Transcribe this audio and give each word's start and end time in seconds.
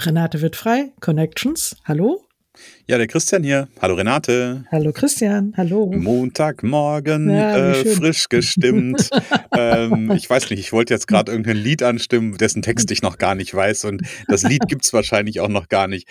Renate 0.00 0.40
wird 0.40 0.54
frei, 0.54 0.92
Connections. 1.00 1.76
Hallo? 1.84 2.24
Ja, 2.86 2.98
der 2.98 3.08
Christian 3.08 3.42
hier. 3.42 3.68
Hallo 3.82 3.94
Renate. 3.94 4.64
Hallo 4.70 4.92
Christian, 4.92 5.52
hallo. 5.56 5.92
Montagmorgen, 5.92 7.30
ja, 7.30 7.72
äh, 7.72 7.84
frisch 7.84 8.28
gestimmt. 8.28 9.10
ähm, 9.56 10.12
ich 10.12 10.30
weiß 10.30 10.50
nicht, 10.50 10.60
ich 10.60 10.72
wollte 10.72 10.94
jetzt 10.94 11.08
gerade 11.08 11.32
irgendein 11.32 11.56
Lied 11.56 11.82
anstimmen, 11.82 12.38
dessen 12.38 12.62
Text 12.62 12.90
ich 12.92 13.02
noch 13.02 13.18
gar 13.18 13.34
nicht 13.34 13.52
weiß 13.52 13.86
und 13.86 14.02
das 14.28 14.44
Lied 14.44 14.68
gibt 14.68 14.84
es 14.84 14.92
wahrscheinlich 14.92 15.40
auch 15.40 15.48
noch 15.48 15.68
gar 15.68 15.88
nicht. 15.88 16.08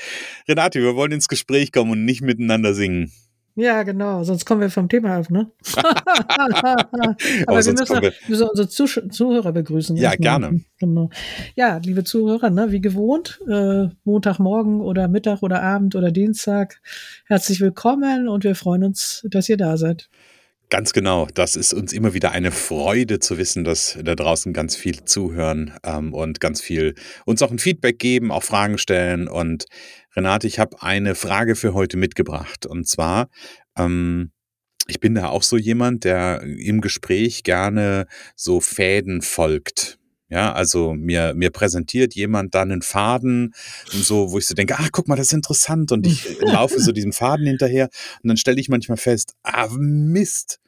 Renate, 0.50 0.82
wir 0.82 0.96
wollen 0.96 1.14
ins 1.14 1.30
Gespräch 1.30 1.72
kommen 1.72 1.92
und 1.92 2.04
nicht 2.04 2.22
miteinander 2.22 2.74
singen. 2.74 3.12
Ja, 3.60 3.82
genau, 3.82 4.24
sonst 4.24 4.46
kommen 4.46 4.62
wir 4.62 4.70
vom 4.70 4.88
Thema 4.88 5.16
ab, 5.18 5.32
ne? 5.32 5.50
Aber, 5.76 7.16
Aber 7.48 7.66
wir 7.66 7.74
müssen, 7.74 8.02
wir 8.02 8.14
müssen 8.28 8.48
unsere 8.48 8.70
Zuh 8.70 8.86
Zuhörer 9.10 9.52
begrüßen. 9.52 9.98
Ja, 9.98 10.14
gerne. 10.14 10.62
Genau. 10.80 11.10
Ja, 11.56 11.78
liebe 11.78 12.04
Zuhörer, 12.04 12.52
ne, 12.52 12.72
wie 12.72 12.82
gewohnt, 12.82 13.42
äh, 13.50 13.88
Montagmorgen 14.04 14.80
oder 14.82 15.08
Mittag 15.08 15.42
oder 15.42 15.64
Abend 15.64 15.96
oder 15.96 16.12
Dienstag, 16.12 16.80
herzlich 17.26 17.60
willkommen 17.60 18.28
und 18.30 18.44
wir 18.44 18.54
freuen 18.54 18.84
uns, 18.84 19.26
dass 19.28 19.50
ihr 19.50 19.58
da 19.58 19.76
seid. 19.78 20.08
Ganz 20.70 20.92
genau. 20.92 21.28
Das 21.34 21.56
ist 21.56 21.74
uns 21.74 21.94
immer 21.94 22.14
wieder 22.14 22.32
eine 22.32 22.52
Freude 22.52 23.20
zu 23.20 23.38
wissen, 23.38 23.64
dass 23.64 23.98
da 24.04 24.16
draußen 24.16 24.52
ganz 24.52 24.76
viel 24.76 25.06
zuhören 25.06 25.74
ähm, 25.84 26.14
und 26.14 26.42
ganz 26.42 26.62
viel 26.62 26.94
uns 27.26 27.42
auch 27.42 27.52
ein 27.52 27.60
Feedback 27.60 28.00
geben, 28.00 28.32
auch 28.32 28.44
Fragen 28.44 28.78
stellen. 28.78 29.30
Und 29.30 29.66
Renate, 30.14 30.46
ich 30.46 30.60
habe 30.60 30.82
eine 30.82 31.16
Frage 31.16 31.56
für 31.56 31.74
heute 31.74 31.96
mitgebracht. 31.96 32.66
Und 32.66 32.86
zwar, 32.86 33.30
ähm, 33.78 34.32
ich 34.88 35.00
bin 35.00 35.16
da 35.16 35.30
auch 35.30 35.44
so 35.44 35.56
jemand, 35.56 36.04
der 36.04 36.42
im 36.44 36.82
Gespräch 36.82 37.44
gerne 37.44 38.06
so 38.36 38.60
Fäden 38.60 39.22
folgt. 39.22 39.97
Ja, 40.30 40.52
also 40.52 40.94
mir, 40.94 41.34
mir 41.36 41.52
präsentiert 41.52 42.14
jemand 42.14 42.54
dann 42.54 42.72
einen 42.72 42.82
Faden 42.82 43.54
und 43.94 44.04
so, 44.04 44.32
wo 44.32 44.38
ich 44.38 44.46
so 44.46 44.56
denke, 44.56 44.78
ah, 44.78 44.88
guck 44.92 45.08
mal, 45.08 45.16
das 45.16 45.28
ist 45.28 45.34
interessant 45.34 45.92
und 45.94 46.06
ich 46.06 46.38
laufe 46.42 46.80
so 46.82 46.92
diesem 46.92 47.14
Faden 47.14 47.46
hinterher 47.46 47.90
und 48.22 48.28
dann 48.28 48.38
stelle 48.38 48.60
ich 48.60 48.68
manchmal 48.68 48.98
fest, 48.98 49.36
ah, 49.44 49.70
Mist, 49.72 50.60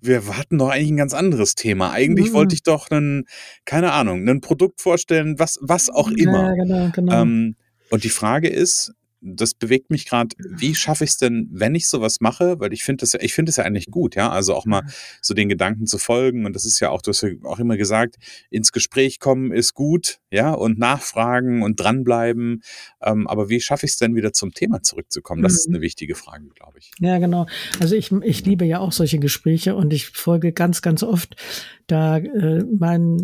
wir 0.00 0.36
hatten 0.36 0.58
doch 0.58 0.68
eigentlich 0.68 0.90
ein 0.90 0.96
ganz 0.96 1.14
anderes 1.14 1.54
Thema. 1.54 1.92
Eigentlich 1.92 2.30
mhm. 2.30 2.34
wollte 2.34 2.54
ich 2.54 2.62
doch 2.62 2.90
einen, 2.90 3.24
keine 3.64 3.92
Ahnung, 3.92 4.28
ein 4.28 4.40
Produkt 4.40 4.80
vorstellen, 4.80 5.38
was, 5.38 5.58
was 5.62 5.90
auch 5.90 6.10
immer. 6.10 6.48
Ja, 6.48 6.54
genau, 6.54 6.90
genau. 6.92 7.22
Ähm, 7.22 7.56
und 7.90 8.04
die 8.04 8.10
Frage 8.10 8.48
ist, 8.48 8.92
das 9.24 9.54
bewegt 9.54 9.90
mich 9.90 10.06
gerade, 10.06 10.36
wie 10.38 10.74
schaffe 10.74 11.04
ich 11.04 11.10
es 11.10 11.16
denn, 11.16 11.48
wenn 11.50 11.74
ich 11.74 11.88
sowas 11.88 12.20
mache? 12.20 12.60
Weil 12.60 12.72
ich 12.74 12.84
finde 12.84 13.00
das 13.00 13.14
ja, 13.14 13.20
ich 13.22 13.32
finde 13.32 13.50
es 13.50 13.56
ja 13.56 13.64
eigentlich 13.64 13.86
gut, 13.86 14.14
ja. 14.14 14.30
Also 14.30 14.54
auch 14.54 14.66
mal 14.66 14.82
so 15.22 15.32
den 15.32 15.48
Gedanken 15.48 15.86
zu 15.86 15.98
folgen. 15.98 16.44
Und 16.44 16.54
das 16.54 16.66
ist 16.66 16.78
ja 16.80 16.90
auch, 16.90 17.00
du 17.00 17.08
hast 17.08 17.22
ja 17.22 17.30
auch 17.44 17.58
immer 17.58 17.76
gesagt, 17.78 18.16
ins 18.50 18.70
Gespräch 18.70 19.20
kommen 19.20 19.50
ist 19.50 19.72
gut, 19.72 20.18
ja, 20.30 20.52
und 20.52 20.78
nachfragen 20.78 21.62
und 21.62 21.80
dranbleiben. 21.80 22.62
Ähm, 23.02 23.26
aber 23.26 23.48
wie 23.48 23.60
schaffe 23.60 23.86
ich 23.86 23.92
es 23.92 23.96
denn 23.96 24.14
wieder 24.14 24.32
zum 24.34 24.52
Thema 24.52 24.82
zurückzukommen? 24.82 25.42
Das 25.42 25.52
mhm. 25.52 25.56
ist 25.56 25.68
eine 25.68 25.80
wichtige 25.80 26.14
Frage, 26.14 26.48
glaube 26.54 26.78
ich. 26.78 26.90
Ja, 27.00 27.18
genau. 27.18 27.46
Also 27.80 27.94
ich, 27.94 28.12
ich 28.12 28.44
liebe 28.44 28.66
ja 28.66 28.78
auch 28.80 28.92
solche 28.92 29.18
Gespräche 29.18 29.74
und 29.74 29.92
ich 29.92 30.08
folge 30.08 30.52
ganz, 30.52 30.82
ganz 30.82 31.02
oft 31.02 31.36
da 31.86 32.18
äh, 32.18 32.64
mein, 32.64 33.16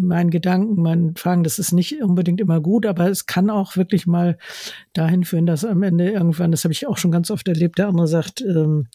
mein 0.00 0.30
Gedanken, 0.30 0.80
mein 0.80 1.14
Fragen, 1.16 1.44
das 1.44 1.58
ist 1.58 1.72
nicht 1.72 2.02
unbedingt 2.02 2.40
immer 2.40 2.60
gut, 2.60 2.86
aber 2.86 3.08
es 3.08 3.26
kann 3.26 3.50
auch 3.50 3.76
wirklich 3.76 4.06
mal 4.06 4.38
dahin 4.92 5.24
führen, 5.24 5.46
dass 5.46 5.64
am 5.64 5.82
Ende 5.82 6.10
irgendwann, 6.10 6.50
das 6.50 6.64
habe 6.64 6.72
ich 6.72 6.86
auch 6.86 6.98
schon 6.98 7.10
ganz 7.10 7.30
oft 7.30 7.46
erlebt, 7.48 7.78
der 7.78 7.88
andere 7.88 8.08
sagt, 8.08 8.40
ähm, 8.42 8.88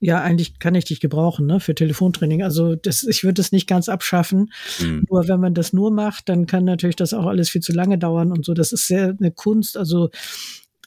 ja, 0.00 0.20
eigentlich 0.20 0.58
kann 0.58 0.74
ich 0.74 0.84
dich 0.84 1.00
gebrauchen, 1.00 1.46
ne, 1.46 1.60
für 1.60 1.74
Telefontraining. 1.74 2.42
Also 2.42 2.74
das, 2.74 3.04
ich 3.04 3.24
würde 3.24 3.40
es 3.40 3.52
nicht 3.52 3.66
ganz 3.66 3.88
abschaffen. 3.88 4.52
Mhm. 4.80 5.06
Nur 5.08 5.28
wenn 5.28 5.40
man 5.40 5.54
das 5.54 5.72
nur 5.72 5.90
macht, 5.90 6.28
dann 6.28 6.44
kann 6.46 6.64
natürlich 6.64 6.96
das 6.96 7.14
auch 7.14 7.24
alles 7.24 7.48
viel 7.48 7.62
zu 7.62 7.72
lange 7.72 7.96
dauern 7.96 8.30
und 8.30 8.44
so. 8.44 8.52
Das 8.52 8.72
ist 8.72 8.86
sehr 8.86 9.16
eine 9.18 9.30
Kunst. 9.30 9.78
Also 9.78 10.10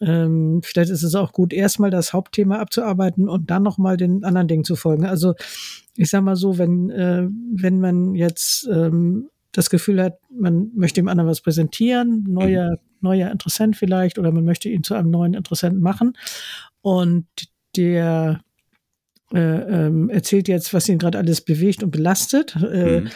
ähm, 0.02 0.62
vielleicht 0.64 0.92
ist 0.92 1.04
es 1.04 1.16
auch 1.16 1.34
gut, 1.34 1.54
erstmal 1.54 1.90
das 1.90 2.14
Hauptthema 2.14 2.60
abzuarbeiten 2.60 3.30
und 3.30 3.50
dann 3.50 3.64
nochmal 3.64 3.98
den 3.98 4.24
anderen 4.24 4.48
Dingen 4.48 4.64
zu 4.64 4.76
folgen. 4.76 5.06
Also 5.06 5.34
ich 5.96 6.10
sag 6.10 6.24
mal 6.24 6.36
so, 6.36 6.58
wenn, 6.58 6.90
äh, 6.90 7.28
wenn 7.56 7.80
man 7.80 8.16
jetzt 8.16 8.68
ähm, 8.72 9.30
das 9.52 9.70
Gefühl 9.70 10.02
hat, 10.02 10.20
man 10.30 10.70
möchte 10.76 11.02
dem 11.02 11.08
anderen 11.08 11.30
was 11.30 11.42
präsentieren, 11.42 12.26
neuer, 12.28 12.72
mhm. 12.72 12.78
neuer 13.02 13.32
Interessent 13.32 13.76
vielleicht, 13.76 14.20
oder 14.20 14.32
man 14.32 14.46
möchte 14.46 14.70
ihn 14.70 14.84
zu 14.84 14.94
einem 14.94 15.10
neuen 15.10 15.34
Interessenten 15.34 15.82
machen 15.82 16.14
und 16.82 17.26
der 17.76 18.42
äh, 19.34 19.40
ähm, 19.40 20.10
erzählt 20.10 20.48
jetzt, 20.48 20.74
was 20.74 20.88
ihn 20.88 21.00
gerade 21.00 21.18
alles 21.18 21.42
bewegt 21.42 21.84
und 21.84 21.92
belastet, 21.92 22.56
äh, 22.56 23.02
mhm. 23.02 23.10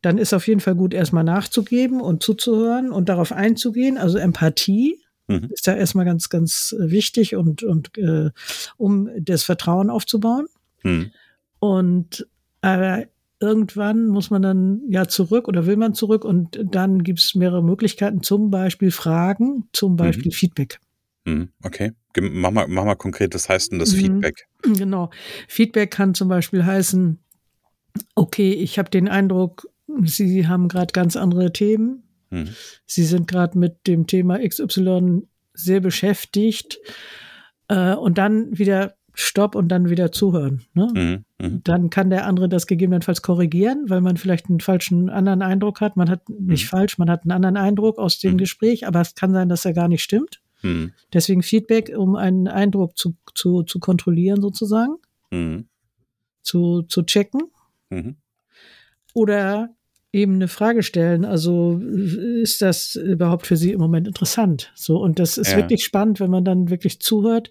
dann 0.00 0.18
ist 0.18 0.32
auf 0.32 0.48
jeden 0.48 0.60
Fall 0.60 0.74
gut, 0.74 0.94
erstmal 0.94 1.24
nachzugeben 1.24 2.00
und 2.00 2.22
zuzuhören 2.22 2.90
und 2.90 3.08
darauf 3.08 3.30
einzugehen, 3.30 3.98
also 3.98 4.18
Empathie. 4.18 5.03
Mhm. 5.26 5.48
Ist 5.50 5.66
da 5.66 5.74
erstmal 5.74 6.04
ganz, 6.04 6.28
ganz 6.28 6.74
wichtig 6.78 7.34
und, 7.36 7.62
und 7.62 7.96
äh, 7.98 8.30
um 8.76 9.08
das 9.18 9.42
Vertrauen 9.42 9.90
aufzubauen. 9.90 10.46
Mhm. 10.82 11.12
Und 11.58 12.26
äh, 12.62 13.06
irgendwann 13.40 14.08
muss 14.08 14.30
man 14.30 14.42
dann 14.42 14.82
ja 14.88 15.06
zurück 15.06 15.48
oder 15.48 15.66
will 15.66 15.76
man 15.76 15.94
zurück 15.94 16.24
und 16.24 16.58
dann 16.62 17.02
gibt 17.02 17.20
es 17.20 17.34
mehrere 17.34 17.62
Möglichkeiten, 17.62 18.22
zum 18.22 18.50
Beispiel 18.50 18.90
Fragen, 18.90 19.68
zum 19.72 19.92
mhm. 19.92 19.96
Beispiel 19.96 20.30
mhm. 20.30 20.34
Feedback. 20.34 20.78
Okay, 21.62 21.92
mach 22.20 22.50
mal, 22.50 22.68
mach 22.68 22.84
mal 22.84 22.94
konkret, 22.94 23.34
was 23.34 23.48
heißt 23.48 23.72
denn 23.72 23.78
das 23.78 23.92
mhm. 23.92 23.98
Feedback? 23.98 24.46
Genau. 24.62 25.10
Feedback 25.48 25.90
kann 25.90 26.14
zum 26.14 26.28
Beispiel 26.28 26.64
heißen, 26.64 27.18
okay, 28.14 28.52
ich 28.52 28.78
habe 28.78 28.90
den 28.90 29.08
Eindruck, 29.08 29.66
Sie 30.04 30.48
haben 30.48 30.68
gerade 30.68 30.92
ganz 30.92 31.16
andere 31.16 31.52
Themen. 31.52 32.03
Mhm. 32.34 32.48
Sie 32.86 33.04
sind 33.04 33.28
gerade 33.28 33.58
mit 33.58 33.86
dem 33.86 34.06
Thema 34.06 34.38
XY 34.38 35.22
sehr 35.54 35.80
beschäftigt. 35.80 36.78
Äh, 37.68 37.94
und 37.94 38.18
dann 38.18 38.58
wieder 38.58 38.94
Stopp 39.16 39.54
und 39.54 39.68
dann 39.68 39.88
wieder 39.88 40.10
zuhören. 40.10 40.64
Ne? 40.74 40.88
Mhm, 40.92 41.24
mh. 41.46 41.60
Dann 41.62 41.88
kann 41.88 42.10
der 42.10 42.26
andere 42.26 42.48
das 42.48 42.66
gegebenenfalls 42.66 43.22
korrigieren, 43.22 43.84
weil 43.88 44.00
man 44.00 44.16
vielleicht 44.16 44.48
einen 44.48 44.58
falschen 44.58 45.08
anderen 45.08 45.40
Eindruck 45.40 45.80
hat. 45.80 45.96
Man 45.96 46.10
hat 46.10 46.28
nicht 46.28 46.64
mhm. 46.64 46.68
falsch, 46.68 46.98
man 46.98 47.08
hat 47.08 47.22
einen 47.22 47.30
anderen 47.30 47.56
Eindruck 47.56 47.98
aus 47.98 48.18
dem 48.18 48.32
mhm. 48.32 48.38
Gespräch, 48.38 48.86
aber 48.86 49.00
es 49.00 49.14
kann 49.14 49.32
sein, 49.32 49.48
dass 49.48 49.64
er 49.64 49.72
gar 49.72 49.86
nicht 49.86 50.02
stimmt. 50.02 50.42
Mhm. 50.62 50.92
Deswegen 51.12 51.42
Feedback, 51.42 51.92
um 51.96 52.16
einen 52.16 52.48
Eindruck 52.48 52.98
zu, 52.98 53.14
zu, 53.34 53.62
zu 53.62 53.78
kontrollieren 53.78 54.40
sozusagen, 54.40 54.96
mhm. 55.30 55.68
zu, 56.42 56.82
zu 56.82 57.04
checken. 57.04 57.42
Mhm. 57.90 58.16
Oder 59.12 59.70
eben 60.14 60.34
eine 60.34 60.48
Frage 60.48 60.82
stellen. 60.82 61.24
Also 61.24 61.80
ist 61.80 62.62
das 62.62 62.94
überhaupt 62.94 63.46
für 63.46 63.56
Sie 63.56 63.72
im 63.72 63.80
Moment 63.80 64.06
interessant? 64.06 64.70
So 64.74 64.98
und 64.98 65.18
das 65.18 65.36
ist 65.36 65.50
ja. 65.50 65.56
wirklich 65.56 65.84
spannend, 65.84 66.20
wenn 66.20 66.30
man 66.30 66.44
dann 66.44 66.70
wirklich 66.70 67.00
zuhört 67.00 67.50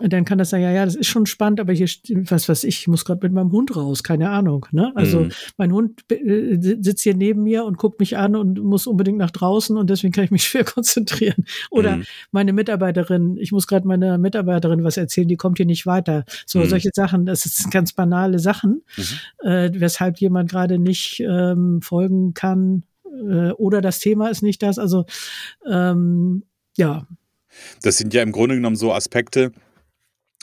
dann 0.00 0.24
kann 0.24 0.38
das 0.38 0.50
sagen, 0.50 0.62
ja, 0.62 0.70
ja, 0.70 0.84
das 0.84 0.94
ist 0.94 1.08
schon 1.08 1.26
spannend, 1.26 1.60
aber 1.60 1.72
hier, 1.72 1.88
was 2.28 2.48
was 2.48 2.64
ich, 2.64 2.80
ich 2.80 2.88
muss 2.88 3.04
gerade 3.04 3.20
mit 3.22 3.32
meinem 3.32 3.52
Hund 3.52 3.74
raus, 3.74 4.02
keine 4.02 4.30
Ahnung. 4.30 4.66
Ne? 4.70 4.92
Also 4.94 5.20
mhm. 5.20 5.32
mein 5.56 5.72
Hund 5.72 6.02
äh, 6.10 6.56
sitzt 6.60 7.02
hier 7.02 7.14
neben 7.14 7.42
mir 7.42 7.64
und 7.64 7.78
guckt 7.78 7.98
mich 8.00 8.16
an 8.16 8.36
und 8.36 8.60
muss 8.60 8.86
unbedingt 8.86 9.18
nach 9.18 9.30
draußen 9.30 9.76
und 9.76 9.90
deswegen 9.90 10.12
kann 10.12 10.24
ich 10.24 10.30
mich 10.30 10.44
schwer 10.48 10.64
konzentrieren. 10.64 11.44
Oder 11.70 11.98
mhm. 11.98 12.04
meine 12.30 12.52
Mitarbeiterin, 12.52 13.36
ich 13.38 13.52
muss 13.52 13.66
gerade 13.66 13.86
meiner 13.86 14.18
Mitarbeiterin 14.18 14.84
was 14.84 14.96
erzählen, 14.96 15.28
die 15.28 15.36
kommt 15.36 15.58
hier 15.58 15.66
nicht 15.66 15.86
weiter. 15.86 16.24
So 16.46 16.60
mhm. 16.60 16.66
solche 16.66 16.90
Sachen, 16.94 17.26
das 17.26 17.42
sind 17.42 17.70
ganz 17.72 17.92
banale 17.92 18.38
Sachen, 18.38 18.82
mhm. 18.96 19.48
äh, 19.48 19.70
weshalb 19.74 20.18
jemand 20.18 20.50
gerade 20.50 20.78
nicht 20.78 21.20
ähm, 21.20 21.80
folgen 21.82 22.34
kann 22.34 22.84
äh, 23.04 23.50
oder 23.52 23.80
das 23.80 23.98
Thema 23.98 24.28
ist 24.28 24.42
nicht 24.42 24.62
das. 24.62 24.78
Also 24.78 25.06
ähm, 25.68 26.44
ja. 26.76 27.06
Das 27.82 27.96
sind 27.96 28.14
ja 28.14 28.22
im 28.22 28.32
Grunde 28.32 28.54
genommen 28.54 28.76
so 28.76 28.92
Aspekte, 28.92 29.52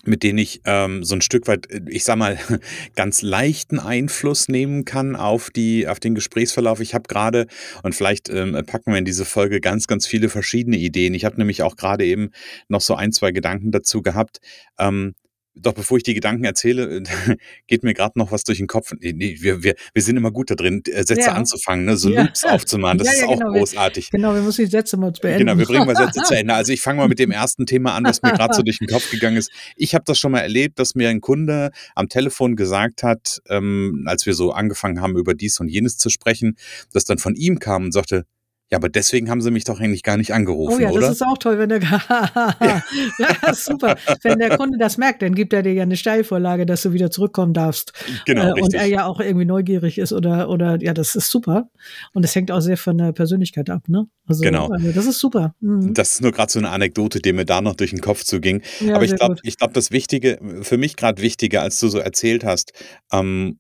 mit 0.08 0.24
denen 0.24 0.40
ich 0.40 0.62
ähm, 0.66 1.04
so 1.04 1.16
ein 1.16 1.22
Stück 1.22 1.48
weit, 1.48 1.68
ich 1.88 2.04
sag 2.04 2.18
mal, 2.18 2.38
ganz 2.96 3.22
leichten 3.22 3.80
Einfluss 3.80 4.48
nehmen 4.48 4.86
kann 4.86 5.16
auf 5.16 5.50
die, 5.50 5.88
auf 5.88 6.00
den 6.00 6.16
Gesprächsverlauf. 6.16 6.80
Ich 6.80 6.94
habe 6.94 7.08
gerade, 7.08 7.48
und 7.84 7.96
vielleicht 7.96 8.30
ähm, 8.30 8.54
packen 8.66 8.92
wir 8.92 8.98
in 8.98 9.06
diese 9.06 9.26
Folge 9.26 9.62
ganz, 9.62 9.88
ganz 9.88 10.08
viele 10.08 10.30
verschiedene 10.30 10.78
Ideen. 10.78 11.14
Ich 11.14 11.26
habe 11.26 11.38
nämlich 11.38 11.64
auch 11.64 11.76
gerade 11.76 12.06
eben 12.06 12.32
noch 12.68 12.82
so 12.82 12.96
ein, 12.96 13.12
zwei 13.12 13.32
Gedanken 13.32 13.72
dazu 13.72 14.02
gehabt. 14.02 14.40
Ähm, 14.80 15.16
doch 15.56 15.74
bevor 15.74 15.98
ich 15.98 16.04
die 16.04 16.14
Gedanken 16.14 16.44
erzähle, 16.44 17.04
geht 17.68 17.84
mir 17.84 17.94
gerade 17.94 18.20
noch 18.20 18.32
was 18.32 18.44
durch 18.44 18.58
den 18.58 18.68
Kopf. 18.68 18.94
Nee, 19.00 19.38
wir, 19.40 19.64
wir, 19.64 19.76
wir 19.94 20.02
sind 20.02 20.18
immer 20.18 20.32
gut 20.32 20.52
da 20.52 20.56
drin, 20.56 20.82
äh, 20.86 21.04
Sätze 21.04 21.22
ja. 21.22 21.34
anzufangen, 21.34 21.86
ne? 21.86 21.98
so 21.98 22.10
ja. 22.12 22.24
Loops 22.24 22.44
aufzumachen. 22.44 22.98
Das 22.98 23.08
ja, 23.08 23.14
ist 23.14 23.24
auch 23.24 23.40
genau. 23.40 23.54
großartig. 23.54 24.12
genau, 24.12 24.34
wir 24.34 24.42
müssen 24.42 24.66
die 24.66 24.72
Sätze 24.72 24.98
mal 24.98 25.12
beenden. 25.12 25.40
Genau, 25.40 25.58
wir 25.58 25.66
bringen 25.66 25.86
mal 25.86 25.96
Sätze 25.96 26.22
zu 26.24 26.36
Ende. 26.36 26.54
Also 26.54 26.74
ich 26.74 26.82
fange 26.82 27.00
mal 27.00 27.08
mit 27.08 27.20
dem 27.20 27.32
ersten 27.32 27.66
Thema 27.66 27.94
an, 27.94 28.04
was 28.04 28.22
mir 28.22 28.34
gerade 28.34 28.54
so 28.54 28.62
durch 28.62 28.80
den 28.80 28.88
Kopf 28.88 29.10
gegangen 29.10 29.38
ist. 29.38 29.52
Ich 29.76 29.96
habe 29.96 30.04
das 30.06 30.20
schon 30.20 30.32
mal 30.32 30.40
erlebt, 30.40 30.80
dass 30.80 30.96
mir 30.96 31.10
ein 31.10 31.22
Kunde 31.22 31.72
am 31.96 32.10
Telefon 32.10 32.56
gesagt 32.56 33.04
hat, 33.04 33.42
ähm, 33.50 34.04
als 34.08 34.26
wir 34.26 34.34
so 34.34 34.52
angefangen 34.52 35.02
haben, 35.02 35.18
über 35.18 35.34
dies 35.34 35.60
und 35.60 35.70
jenes 35.70 35.98
zu 35.98 36.10
sprechen, 36.10 36.58
dass 36.92 37.06
dann 37.06 37.18
von 37.18 37.36
ihm 37.36 37.60
kam 37.60 37.86
und 37.86 37.92
sagte, 37.92 38.26
ja, 38.72 38.80
aber 38.80 38.90
deswegen 38.90 39.30
haben 39.30 39.42
sie 39.42 39.52
mich 39.52 39.64
doch 39.64 39.80
eigentlich 39.80 40.02
gar 40.02 40.18
nicht 40.18 40.34
angerufen, 40.34 40.78
Oh 40.78 40.80
ja, 40.80 40.90
oder? 40.90 41.02
das 41.02 41.12
ist 41.12 41.22
auch 41.22 41.38
toll, 41.38 41.60
wenn 41.60 41.70
der, 41.70 41.82
ja. 42.10 42.84
ja, 43.20 43.54
super. 43.54 43.96
Wenn 44.24 44.40
der 44.40 44.58
Kunde 44.58 44.80
das 44.80 44.98
merkt, 44.98 45.22
dann 45.22 45.36
gibt 45.36 45.54
er 45.54 45.62
dir 45.62 45.74
ja 45.74 45.84
eine 45.84 45.96
Steilvorlage, 45.96 46.66
dass 46.66 46.82
du 46.82 46.92
wieder 46.92 47.12
zurückkommen 47.12 47.54
darfst. 47.54 47.94
Genau, 48.26 48.56
äh, 48.56 48.62
Und 48.62 48.74
er 48.74 48.88
ja 48.88 49.06
auch 49.06 49.20
irgendwie 49.20 49.46
neugierig 49.46 50.00
ist 50.00 50.14
oder, 50.14 50.50
oder, 50.50 50.82
ja, 50.82 50.96
das 50.96 51.14
ist 51.16 51.30
super. 51.30 51.70
Und 52.14 52.24
das 52.24 52.34
hängt 52.34 52.52
auch 52.52 52.62
sehr 52.62 52.78
von 52.78 52.98
der 52.98 53.12
Persönlichkeit 53.12 53.70
ab, 53.70 53.84
ne? 53.88 54.08
Also, 54.26 54.42
genau. 54.42 54.68
Also 54.70 54.92
das 54.92 55.06
ist 55.06 55.20
super. 55.20 55.54
Mhm. 55.60 55.94
Das 55.94 56.14
ist 56.14 56.22
nur 56.22 56.32
gerade 56.32 56.52
so 56.52 56.58
eine 56.58 56.70
Anekdote, 56.70 57.20
die 57.20 57.34
mir 57.34 57.46
da 57.46 57.62
noch 57.62 57.76
durch 57.76 57.92
den 57.92 58.02
Kopf 58.02 58.24
zuging. 58.24 58.64
Ja, 58.80 58.96
aber 58.96 59.06
ich 59.06 59.16
glaube, 59.16 59.36
ich 59.44 59.58
glaube, 59.58 59.74
das 59.74 59.92
Wichtige, 59.92 60.40
für 60.64 60.78
mich 60.78 60.96
gerade 60.96 61.22
wichtiger, 61.22 61.62
als 61.62 61.80
du 61.80 61.88
so 61.88 62.00
erzählt 62.00 62.44
hast, 62.44 62.74
ähm, 63.12 63.60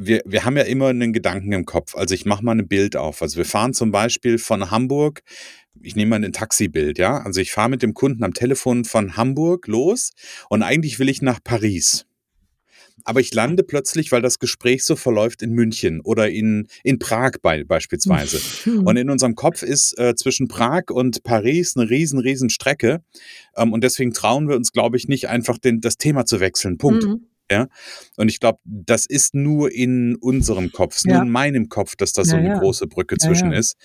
wir, 0.00 0.22
wir 0.24 0.44
haben 0.44 0.56
ja 0.56 0.62
immer 0.62 0.88
einen 0.88 1.12
Gedanken 1.12 1.52
im 1.52 1.66
Kopf. 1.66 1.94
Also 1.94 2.14
ich 2.14 2.24
mache 2.24 2.42
mal 2.42 2.58
ein 2.58 2.66
Bild 2.66 2.96
auf. 2.96 3.20
Also 3.20 3.36
wir 3.36 3.44
fahren 3.44 3.74
zum 3.74 3.92
Beispiel 3.92 4.38
von 4.38 4.70
Hamburg, 4.70 5.22
ich 5.82 5.94
nehme 5.94 6.10
mal 6.10 6.24
ein 6.24 6.32
Taxibild, 6.32 6.98
ja. 6.98 7.18
Also 7.18 7.40
ich 7.40 7.52
fahre 7.52 7.68
mit 7.68 7.82
dem 7.82 7.92
Kunden 7.92 8.24
am 8.24 8.32
Telefon 8.32 8.84
von 8.84 9.16
Hamburg 9.16 9.66
los 9.66 10.12
und 10.48 10.62
eigentlich 10.62 10.98
will 10.98 11.08
ich 11.08 11.20
nach 11.20 11.38
Paris. 11.44 12.06
Aber 13.04 13.20
ich 13.20 13.32
lande 13.32 13.62
plötzlich, 13.62 14.12
weil 14.12 14.22
das 14.22 14.38
Gespräch 14.38 14.84
so 14.84 14.96
verläuft 14.96 15.42
in 15.42 15.52
München 15.52 16.00
oder 16.00 16.30
in, 16.30 16.66
in 16.82 16.98
Prag 16.98 17.32
bei, 17.42 17.64
beispielsweise. 17.64 18.40
Und 18.84 18.96
in 18.96 19.08
unserem 19.08 19.34
Kopf 19.36 19.62
ist 19.62 19.98
äh, 19.98 20.14
zwischen 20.14 20.48
Prag 20.48 20.90
und 20.90 21.22
Paris 21.22 21.76
eine 21.76 21.88
riesen, 21.88 22.18
riesen 22.18 22.50
Strecke. 22.50 23.02
Ähm, 23.56 23.72
und 23.72 23.82
deswegen 23.82 24.12
trauen 24.12 24.48
wir 24.48 24.56
uns, 24.56 24.72
glaube 24.72 24.98
ich, 24.98 25.08
nicht 25.08 25.28
einfach 25.28 25.56
den, 25.56 25.80
das 25.80 25.96
Thema 25.96 26.26
zu 26.26 26.40
wechseln. 26.40 26.76
Punkt. 26.76 27.04
Mhm. 27.04 27.26
Ja. 27.50 27.66
Und 28.16 28.28
ich 28.28 28.38
glaube, 28.38 28.60
das 28.64 29.06
ist 29.06 29.34
nur 29.34 29.72
in 29.72 30.16
unserem 30.16 30.70
Kopf, 30.70 31.02
ja. 31.04 31.14
nur 31.14 31.22
in 31.22 31.30
meinem 31.30 31.68
Kopf, 31.68 31.96
dass 31.96 32.12
da 32.12 32.24
so 32.24 32.36
ja, 32.36 32.42
eine 32.42 32.60
große 32.60 32.86
Brücke 32.86 33.16
zwischen 33.18 33.52
ist. 33.52 33.76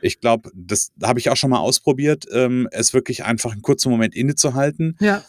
Ich 0.00 0.20
glaube, 0.20 0.50
das 0.54 0.90
habe 1.02 1.18
ich 1.18 1.28
auch 1.28 1.36
schon 1.36 1.50
mal 1.50 1.58
ausprobiert, 1.58 2.24
ähm, 2.32 2.66
es 2.72 2.94
wirklich 2.94 3.24
einfach 3.24 3.52
einen 3.52 3.62
kurzen 3.62 3.90
Moment 3.90 4.14
innezuhalten. 4.14 4.96
Ja 5.00 5.22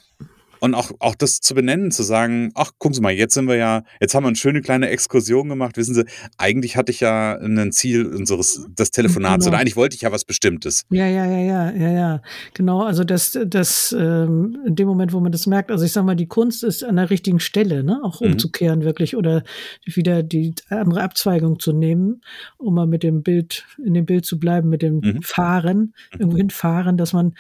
und 0.61 0.75
auch, 0.75 0.91
auch 0.99 1.15
das 1.15 1.41
zu 1.41 1.55
benennen, 1.55 1.91
zu 1.91 2.03
sagen, 2.03 2.51
ach, 2.53 2.71
gucken 2.77 2.93
Sie 2.93 3.01
mal, 3.01 3.11
jetzt 3.11 3.33
sind 3.33 3.47
wir 3.47 3.55
ja, 3.55 3.83
jetzt 3.99 4.13
haben 4.13 4.23
wir 4.23 4.27
eine 4.27 4.35
schöne 4.35 4.61
kleine 4.61 4.89
Exkursion 4.89 5.49
gemacht. 5.49 5.75
Wissen 5.75 5.95
Sie, 5.95 6.05
eigentlich 6.37 6.77
hatte 6.77 6.91
ich 6.91 6.99
ja 6.99 7.37
ein 7.37 7.71
Ziel 7.71 8.05
unseres, 8.05 8.67
des 8.69 8.91
Telefonats 8.91 9.45
genau. 9.45 9.55
oder 9.55 9.61
eigentlich 9.61 9.75
wollte 9.75 9.95
ich 9.95 10.01
ja 10.01 10.11
was 10.11 10.23
Bestimmtes. 10.23 10.85
Ja, 10.91 11.07
ja, 11.07 11.25
ja, 11.25 11.39
ja, 11.39 11.71
ja, 11.71 11.91
ja. 11.91 12.21
Genau, 12.53 12.83
also 12.83 13.03
das, 13.03 13.37
das, 13.45 13.95
ähm, 13.97 14.59
in 14.67 14.75
dem 14.75 14.87
Moment, 14.87 15.13
wo 15.13 15.19
man 15.19 15.31
das 15.31 15.47
merkt, 15.47 15.71
also 15.71 15.83
ich 15.83 15.93
sag 15.93 16.05
mal, 16.05 16.15
die 16.15 16.27
Kunst 16.27 16.63
ist 16.63 16.83
an 16.83 16.97
der 16.97 17.09
richtigen 17.09 17.39
Stelle, 17.39 17.83
ne, 17.83 17.99
auch 18.03 18.21
mhm. 18.21 18.33
umzukehren 18.33 18.79
mhm. 18.79 18.83
wirklich 18.83 19.15
oder 19.15 19.43
wieder 19.85 20.21
die 20.21 20.53
andere 20.69 21.01
Abzweigung 21.01 21.59
zu 21.59 21.73
nehmen, 21.73 22.21
um 22.57 22.75
mal 22.75 22.85
mit 22.85 23.01
dem 23.01 23.23
Bild, 23.23 23.65
in 23.83 23.95
dem 23.95 24.05
Bild 24.05 24.25
zu 24.25 24.39
bleiben, 24.39 24.69
mit 24.69 24.83
dem 24.83 24.99
mhm. 24.99 25.21
Fahren, 25.23 25.93
mhm. 26.13 26.19
irgendwo 26.19 26.37
hinfahren, 26.37 26.97
dass 26.97 27.13
man 27.13 27.33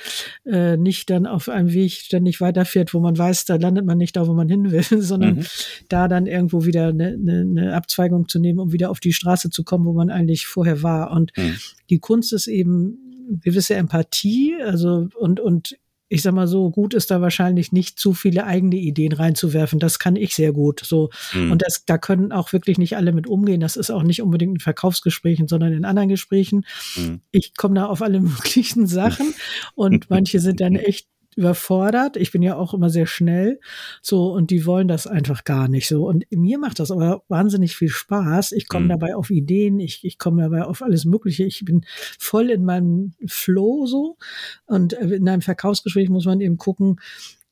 äh, 0.45 0.75
nicht 0.75 1.11
dann 1.11 1.27
auf 1.27 1.49
einem 1.49 1.71
Weg 1.71 1.91
ständig 1.91 2.41
weiterfährt, 2.41 2.95
wo 2.95 2.99
man 2.99 3.10
man 3.11 3.17
weiß, 3.17 3.45
da 3.45 3.55
landet 3.55 3.85
man 3.85 3.97
nicht 3.97 4.15
da, 4.15 4.27
wo 4.27 4.33
man 4.33 4.49
hin 4.49 4.71
will, 4.71 4.83
sondern 5.01 5.35
mhm. 5.35 5.45
da 5.89 6.07
dann 6.07 6.25
irgendwo 6.25 6.65
wieder 6.65 6.87
eine, 6.87 7.07
eine, 7.07 7.41
eine, 7.41 7.73
Abzweigung 7.75 8.27
zu 8.27 8.39
nehmen, 8.39 8.59
um 8.59 8.71
wieder 8.71 8.89
auf 8.89 8.99
die 8.99 9.13
Straße 9.13 9.49
zu 9.49 9.63
kommen, 9.63 9.85
wo 9.85 9.93
man 9.93 10.09
eigentlich 10.09 10.47
vorher 10.47 10.83
war. 10.83 11.11
Und 11.11 11.31
mhm. 11.37 11.57
die 11.89 11.99
Kunst 11.99 12.33
ist 12.33 12.47
eben 12.47 12.97
gewisse 13.43 13.75
Empathie, 13.75 14.55
also 14.61 15.07
und, 15.15 15.39
und 15.39 15.77
ich 16.07 16.23
sag 16.23 16.33
mal 16.33 16.47
so, 16.47 16.69
gut 16.71 16.93
ist 16.93 17.09
da 17.09 17.21
wahrscheinlich 17.21 17.71
nicht 17.71 17.97
zu 17.97 18.13
viele 18.13 18.45
eigene 18.45 18.75
Ideen 18.75 19.13
reinzuwerfen. 19.13 19.79
Das 19.79 19.97
kann 19.97 20.17
ich 20.17 20.35
sehr 20.35 20.51
gut. 20.51 20.81
So. 20.83 21.09
Mhm. 21.33 21.53
Und 21.53 21.61
das, 21.61 21.85
da 21.85 21.97
können 21.97 22.33
auch 22.33 22.51
wirklich 22.51 22.77
nicht 22.77 22.97
alle 22.97 23.13
mit 23.13 23.27
umgehen. 23.27 23.61
Das 23.61 23.77
ist 23.77 23.91
auch 23.91 24.03
nicht 24.03 24.21
unbedingt 24.21 24.55
in 24.55 24.59
Verkaufsgesprächen, 24.59 25.47
sondern 25.47 25.71
in 25.71 25.85
anderen 25.85 26.09
Gesprächen. 26.09 26.65
Mhm. 26.97 27.21
Ich 27.31 27.55
komme 27.55 27.75
da 27.75 27.85
auf 27.85 28.01
alle 28.01 28.19
möglichen 28.19 28.87
Sachen 28.87 29.33
und 29.75 30.09
manche 30.09 30.41
sind 30.41 30.59
dann 30.59 30.75
echt 30.75 31.07
überfordert. 31.35 32.17
Ich 32.17 32.31
bin 32.31 32.41
ja 32.41 32.55
auch 32.55 32.73
immer 32.73 32.89
sehr 32.89 33.07
schnell. 33.07 33.59
So, 34.01 34.31
und 34.33 34.51
die 34.51 34.65
wollen 34.65 34.87
das 34.87 35.07
einfach 35.07 35.43
gar 35.43 35.67
nicht 35.67 35.87
so. 35.87 36.07
Und 36.07 36.25
mir 36.31 36.59
macht 36.59 36.79
das 36.79 36.91
aber 36.91 37.23
wahnsinnig 37.27 37.75
viel 37.75 37.89
Spaß. 37.89 38.51
Ich 38.51 38.67
komme 38.67 38.85
mhm. 38.85 38.89
dabei 38.89 39.15
auf 39.15 39.29
Ideen, 39.29 39.79
ich, 39.79 40.03
ich 40.03 40.17
komme 40.17 40.41
dabei 40.43 40.63
auf 40.63 40.81
alles 40.81 41.05
Mögliche. 41.05 41.43
Ich 41.43 41.63
bin 41.63 41.85
voll 42.19 42.49
in 42.49 42.65
meinem 42.65 43.13
Flow 43.27 43.85
so. 43.85 44.17
Und 44.65 44.93
in 44.93 45.27
einem 45.27 45.41
Verkaufsgespräch 45.41 46.09
muss 46.09 46.25
man 46.25 46.41
eben 46.41 46.57
gucken, 46.57 46.97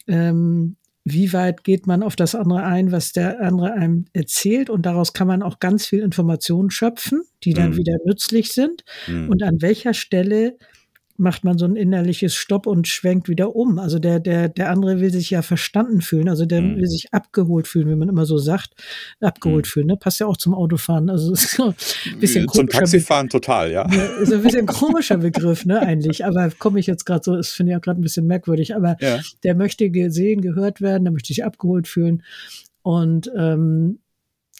ähm, 0.07 0.75
wie 1.05 1.31
weit 1.33 1.63
geht 1.63 1.87
man 1.87 2.03
auf 2.03 2.15
das 2.15 2.35
andere 2.35 2.63
ein, 2.63 2.91
was 2.91 3.13
der 3.13 3.39
andere 3.41 3.73
einem 3.73 4.05
erzählt. 4.13 4.69
Und 4.69 4.85
daraus 4.85 5.13
kann 5.13 5.27
man 5.27 5.41
auch 5.41 5.59
ganz 5.59 5.85
viel 5.85 5.99
Informationen 5.99 6.69
schöpfen, 6.69 7.23
die 7.43 7.53
dann 7.53 7.71
mhm. 7.71 7.77
wieder 7.77 7.97
nützlich 8.05 8.51
sind. 8.51 8.83
Mhm. 9.07 9.29
Und 9.29 9.43
an 9.43 9.61
welcher 9.61 9.93
Stelle 9.93 10.57
macht 11.19 11.43
man 11.43 11.57
so 11.57 11.65
ein 11.65 11.75
innerliches 11.75 12.33
Stopp 12.33 12.65
und 12.65 12.87
schwenkt 12.87 13.27
wieder 13.29 13.55
um. 13.55 13.77
Also 13.77 13.99
der, 13.99 14.19
der, 14.19 14.49
der 14.49 14.71
andere 14.71 14.99
will 14.99 15.11
sich 15.11 15.29
ja 15.29 15.41
verstanden 15.41 16.01
fühlen, 16.01 16.29
also 16.29 16.45
der 16.45 16.61
mhm. 16.61 16.77
will 16.77 16.87
sich 16.87 17.13
abgeholt 17.13 17.67
fühlen, 17.67 17.89
wie 17.89 17.95
man 17.95 18.09
immer 18.09 18.25
so 18.25 18.37
sagt. 18.37 18.71
Abgeholt 19.19 19.65
mhm. 19.65 19.69
fühlen, 19.69 19.87
ne? 19.87 19.97
Passt 19.97 20.19
ja 20.19 20.27
auch 20.27 20.37
zum 20.37 20.53
Autofahren. 20.53 21.09
Also 21.09 21.33
ist 21.33 21.51
so 21.51 21.73
ein 22.05 22.19
bisschen 22.19 22.47
Zum 22.47 22.67
Taxifahren 22.67 23.27
Be 23.27 23.31
total, 23.31 23.71
ja. 23.71 23.87
ja. 23.91 24.05
Ist 24.21 24.33
ein 24.33 24.41
bisschen 24.41 24.65
komischer 24.67 25.17
Begriff, 25.17 25.65
ne, 25.65 25.79
eigentlich. 25.81 26.25
Aber 26.25 26.49
komme 26.57 26.79
ich 26.79 26.87
jetzt 26.87 27.05
gerade 27.05 27.23
so, 27.23 27.35
das 27.35 27.49
finde 27.51 27.73
ich 27.73 27.77
auch 27.77 27.81
gerade 27.81 27.99
ein 27.99 28.03
bisschen 28.03 28.25
merkwürdig. 28.25 28.75
Aber 28.75 28.95
ja. 29.01 29.19
der 29.43 29.55
möchte 29.55 29.89
gesehen, 29.89 30.41
gehört 30.41 30.81
werden, 30.81 31.03
der 31.03 31.11
möchte 31.11 31.27
sich 31.27 31.43
abgeholt 31.43 31.87
fühlen. 31.87 32.23
Und 32.81 33.29
ähm, 33.37 33.99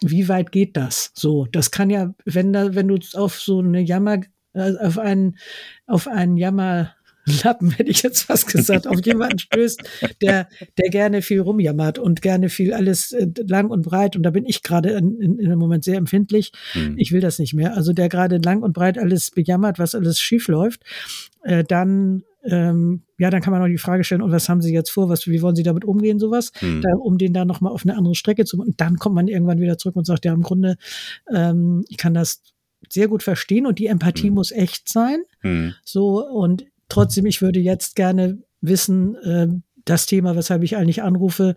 wie 0.02 0.30
weit 0.30 0.52
geht 0.52 0.78
das? 0.78 1.12
So, 1.14 1.46
das 1.52 1.72
kann 1.72 1.90
ja, 1.90 2.14
wenn 2.26 2.54
da, 2.54 2.76
wenn 2.76 2.88
du 2.88 2.98
auf 3.14 3.40
so 3.40 3.60
eine 3.60 3.82
Jammer 3.82 4.20
auf 4.54 4.98
einen, 4.98 5.38
auf 5.88 6.08
einen 6.08 6.38
Jammerlappen, 6.38 7.72
hätte 7.78 7.92
ich 7.92 8.02
jetzt 8.02 8.24
fast 8.24 8.48
gesagt, 8.48 8.88
auf 8.88 9.06
jemanden 9.06 9.40
stößt, 9.40 9.84
der, 10.22 10.48
der 10.78 10.90
gerne 10.90 11.22
viel 11.22 11.42
rumjammert 11.42 12.00
und 12.00 12.22
gerne 12.22 12.50
viel 12.50 12.74
alles 12.74 13.12
äh, 13.12 13.28
lang 13.48 13.70
und 13.70 13.84
breit. 13.84 14.16
Und 14.16 14.24
da 14.24 14.32
bin 14.32 14.46
ich 14.46 14.64
gerade 14.64 14.90
in, 14.92 15.20
in, 15.20 15.40
in, 15.40 15.50
dem 15.50 15.60
Moment 15.60 15.84
sehr 15.84 15.98
empfindlich. 15.98 16.52
Mhm. 16.74 16.96
Ich 16.98 17.12
will 17.12 17.22
das 17.22 17.40
nicht 17.40 17.54
mehr. 17.54 17.76
Also 17.76 17.94
der 17.94 18.10
gerade 18.10 18.38
lang 18.38 18.64
und 18.64 18.74
breit 18.74 18.98
alles 18.98 19.32
bejammert, 19.32 19.80
was 19.80 19.96
alles 19.96 20.20
schief 20.20 20.48
läuft, 20.48 20.84
äh, 21.44 21.64
dann 21.64 22.24
ähm, 22.44 23.04
ja, 23.18 23.30
dann 23.30 23.42
kann 23.42 23.52
man 23.52 23.62
auch 23.62 23.68
die 23.68 23.78
Frage 23.78 24.04
stellen, 24.04 24.22
und 24.22 24.32
was 24.32 24.48
haben 24.48 24.62
Sie 24.62 24.74
jetzt 24.74 24.92
vor, 24.92 25.10
was, 25.10 25.28
wie 25.28 25.42
wollen 25.42 25.56
Sie 25.56 25.64
damit 25.64 25.84
umgehen, 25.84 26.20
sowas, 26.20 26.52
mhm. 26.62 26.82
da, 26.82 26.90
um 26.96 27.18
den 27.18 27.34
da 27.34 27.46
nochmal 27.46 27.74
auf 27.74 27.84
eine 27.84 27.98
andere 27.98 28.16
Strecke 28.16 28.46
zu 28.46 28.58
machen. 28.58 28.70
Und 28.70 28.82
dann 28.82 28.96
kommt 28.96 29.16
man 29.16 29.28
irgendwann 29.28 29.60
wieder 29.60 29.78
zurück 29.78 29.96
und 29.98 30.06
sagt, 30.06 30.26
ja, 30.26 30.34
im 30.34 30.42
Grunde, 30.42 30.78
ähm, 31.34 31.84
ich 31.90 31.98
kann 31.98 32.14
das 32.14 32.42
sehr 32.90 33.08
gut 33.08 33.24
verstehen 33.24 33.66
und 33.66 33.80
die 33.80 33.88
Empathie 33.88 34.30
mhm. 34.30 34.36
muss 34.36 34.52
echt 34.52 34.90
sein. 34.90 35.24
Mhm. 35.42 35.74
So, 35.84 36.26
und 36.26 36.66
trotzdem, 36.88 37.26
ich 37.26 37.42
würde 37.42 37.60
jetzt 37.60 37.96
gerne 37.96 38.40
wissen, 38.62 39.16
äh, 39.16 39.48
das 39.86 40.06
Thema, 40.06 40.36
weshalb 40.36 40.64
ich 40.64 40.76
eigentlich 40.76 41.02
anrufe, 41.02 41.56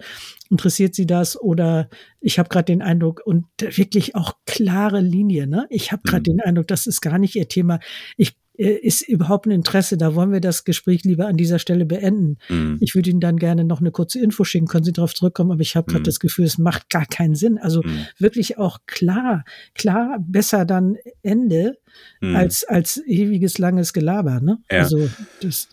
interessiert 0.49 0.95
Sie 0.95 1.07
das? 1.07 1.39
Oder 1.39 1.89
ich 2.21 2.39
habe 2.39 2.49
gerade 2.49 2.65
den 2.65 2.83
Eindruck, 2.83 3.21
und 3.25 3.45
wirklich 3.59 4.15
auch 4.15 4.35
klare 4.47 5.01
Linie, 5.01 5.47
ne? 5.47 5.67
Ich 5.71 5.93
habe 5.93 6.03
gerade 6.05 6.31
mhm. 6.31 6.37
den 6.37 6.41
Eindruck, 6.41 6.69
das 6.69 6.87
ist 6.87 7.01
gar 7.01 7.19
nicht 7.19 7.37
Ihr 7.37 7.49
Thema. 7.49 7.79
Ich 8.17 8.37
ist 8.55 9.09
überhaupt 9.09 9.47
ein 9.47 9.51
Interesse, 9.51 9.97
da 9.97 10.15
wollen 10.15 10.31
wir 10.31 10.41
das 10.41 10.65
Gespräch 10.65 11.05
lieber 11.05 11.27
an 11.27 11.37
dieser 11.37 11.59
Stelle 11.59 11.87
beenden. 11.87 12.37
Mhm. 12.49 12.77
Ich 12.81 12.95
würde 12.95 13.11
Ihnen 13.11 13.21
dann 13.21 13.39
gerne 13.39 13.65
noch 13.65 13.81
eine 13.81 13.91
kurze 13.91 14.21
Info 14.21 14.45
schicken, 14.45 14.67
können 14.67 14.85
Sie 14.85 14.93
darauf 14.93 15.15
zurückkommen, 15.15 15.53
aber 15.53 15.63
ich 15.63 15.75
habe 15.75 15.87
gerade 15.87 16.01
mhm. 16.03 16.05
das 16.05 16.21
Gefühl, 16.21 16.45
es 16.45 16.59
macht 16.59 16.91
gar 16.91 17.07
keinen 17.07 17.35
Sinn. 17.35 17.59
Also 17.59 17.83
mhm. 17.83 18.07
wirklich 18.19 18.59
auch 18.59 18.81
klar, 18.87 19.45
klar, 19.75 20.19
besser 20.21 20.65
dann 20.67 20.97
Ende 21.23 21.79
mhm. 22.21 22.37
als, 22.37 22.65
als 22.65 23.03
ewiges 23.07 23.59
langes 23.59 23.93
Gelaber. 23.93 24.41
Ne? 24.41 24.59
Ja. 24.71 24.81
Also 24.81 25.09
das 25.41 25.69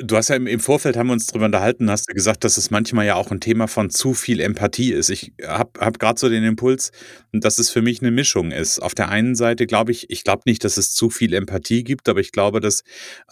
Du 0.00 0.16
hast 0.16 0.28
ja 0.28 0.36
im, 0.36 0.46
im 0.46 0.58
Vorfeld 0.60 0.96
haben 0.96 1.08
wir 1.08 1.12
uns 1.12 1.26
drüber 1.26 1.44
unterhalten, 1.44 1.90
hast 1.90 2.08
du 2.08 2.14
gesagt, 2.14 2.44
dass 2.44 2.56
es 2.56 2.70
manchmal 2.70 3.04
ja 3.04 3.14
auch 3.16 3.30
ein 3.30 3.40
Thema 3.40 3.66
von 3.68 3.90
zu 3.90 4.14
viel 4.14 4.40
Empathie 4.40 4.90
ist. 4.92 5.10
Ich 5.10 5.32
habe 5.46 5.78
hab 5.80 5.98
gerade 5.98 6.18
so 6.18 6.30
den 6.30 6.44
Impuls, 6.44 6.92
dass 7.32 7.58
es 7.58 7.68
für 7.68 7.82
mich 7.82 8.00
eine 8.00 8.10
Mischung 8.10 8.52
ist. 8.52 8.78
Auf 8.78 8.94
der 8.94 9.10
einen 9.10 9.34
Seite 9.34 9.66
glaube 9.66 9.92
ich, 9.92 10.08
ich 10.08 10.24
glaube 10.24 10.42
nicht, 10.46 10.64
dass 10.64 10.78
es 10.78 10.94
zu 10.94 11.10
viel 11.10 11.34
Empathie 11.34 11.84
gibt, 11.84 12.08
aber 12.08 12.20
ich 12.20 12.32
glaube, 12.32 12.60
dass 12.60 12.84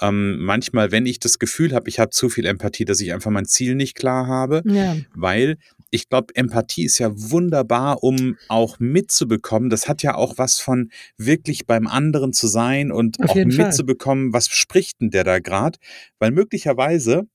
ähm, 0.03 0.39
manchmal, 0.41 0.91
wenn 0.93 1.07
ich 1.07 1.19
das 1.19 1.39
Gefühl 1.39 1.73
habe, 1.73 1.89
ich 1.89 1.99
habe 1.99 2.11
zu 2.11 2.29
viel 2.29 2.45
Empathie, 2.45 2.85
dass 2.85 3.01
ich 3.01 3.15
einfach 3.15 3.31
mein 3.31 3.47
Ziel 3.47 3.75
nicht 3.75 3.97
klar 3.97 4.27
habe, 4.27 4.63
Ja. 4.67 4.97
weil 5.15 5.57
ich 5.91 6.09
glaube, 6.09 6.35
Empathie 6.35 6.85
ist 6.85 6.99
ja 6.99 7.11
wunderbar, 7.15 8.03
um 8.03 8.37
auch 8.49 8.79
mitzubekommen. 8.79 9.71
Das 9.71 9.89
hat 9.89 10.03
ja 10.03 10.15
auch 10.15 10.39
was 10.39 10.59
von 10.59 10.91
wirklich 11.17 11.67
beim 11.67 11.87
anderen 11.87 12.33
zu 12.33 12.47
sein 12.47 12.93
und 12.93 13.21
Auf 13.21 13.31
auch 13.31 13.35
mitzubekommen, 13.37 14.33
was 14.33 14.49
spricht 14.49 15.01
denn 15.01 15.11
der 15.11 15.25
da 15.25 15.39
gerade? 15.39 15.79
Weil 16.19 16.31
möglicherweise, 16.31 17.27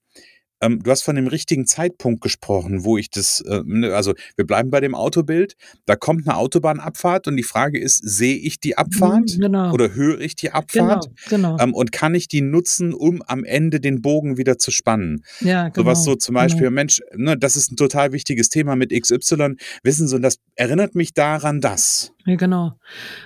ähm, 0.66 0.82
du 0.84 0.92
hast 0.92 1.04
von 1.04 1.16
dem 1.16 1.28
richtigen 1.28 1.66
Zeitpunkt 1.68 2.22
gesprochen, 2.22 2.84
wo 2.84 2.98
ich 2.98 3.10
das, 3.10 3.42
äh, 3.42 3.62
ne, 3.66 3.94
also 3.94 4.14
wir 4.36 4.46
bleiben 4.46 4.70
bei 4.70 4.80
dem 4.82 4.96
Autobild, 4.96 5.56
da 5.86 5.96
kommt 5.96 6.28
eine 6.28 6.38
Autobahnabfahrt 6.38 7.28
und 7.28 7.38
die 7.38 7.44
Frage 7.44 7.80
ist, 7.80 7.98
sehe 7.98 8.36
ich 8.36 8.60
die 8.60 8.78
Abfahrt 8.78 9.36
Mhm, 9.36 9.42
Genau. 9.42 9.72
oder 9.74 9.94
höre 9.94 10.20
ich 10.22 10.36
die 10.36 10.52
Abfahrt? 10.52 11.06
Genau, 11.30 11.54
genau. 11.54 11.64
Ähm, 11.64 11.74
und 11.74 11.92
kann 11.92 12.16
ich 12.16 12.28
die 12.28 12.42
nutzen, 12.42 12.94
um 12.94 13.22
am 13.28 13.44
Ende 13.44 13.80
den 13.80 14.02
Bogen 14.02 14.38
wieder 14.38 14.58
zu 14.58 14.72
spannen? 14.72 15.24
ja, 15.42 15.70
genau. 15.70 15.84
Sowas 15.86 16.04
so 16.04 16.16
zum 16.16 16.36
Beispiel, 16.36 16.64
Genau. 16.64 16.72
Mensch, 16.76 17.02
ne, 17.16 17.38
das 17.38 17.56
ist 17.56 17.72
ein 17.72 17.76
total 17.78 18.12
wichtiges 18.12 18.50
Thema 18.50 18.76
mit 18.76 18.92
XY. 18.92 19.56
Wissen 19.84 20.08
Sie, 20.08 20.16
und 20.16 20.22
das 20.22 20.38
erinnert 20.56 20.96
mich 20.96 21.14
daran, 21.14 21.62
dass. 21.62 22.12
Ja, 22.26 22.36
genau. 22.36 22.74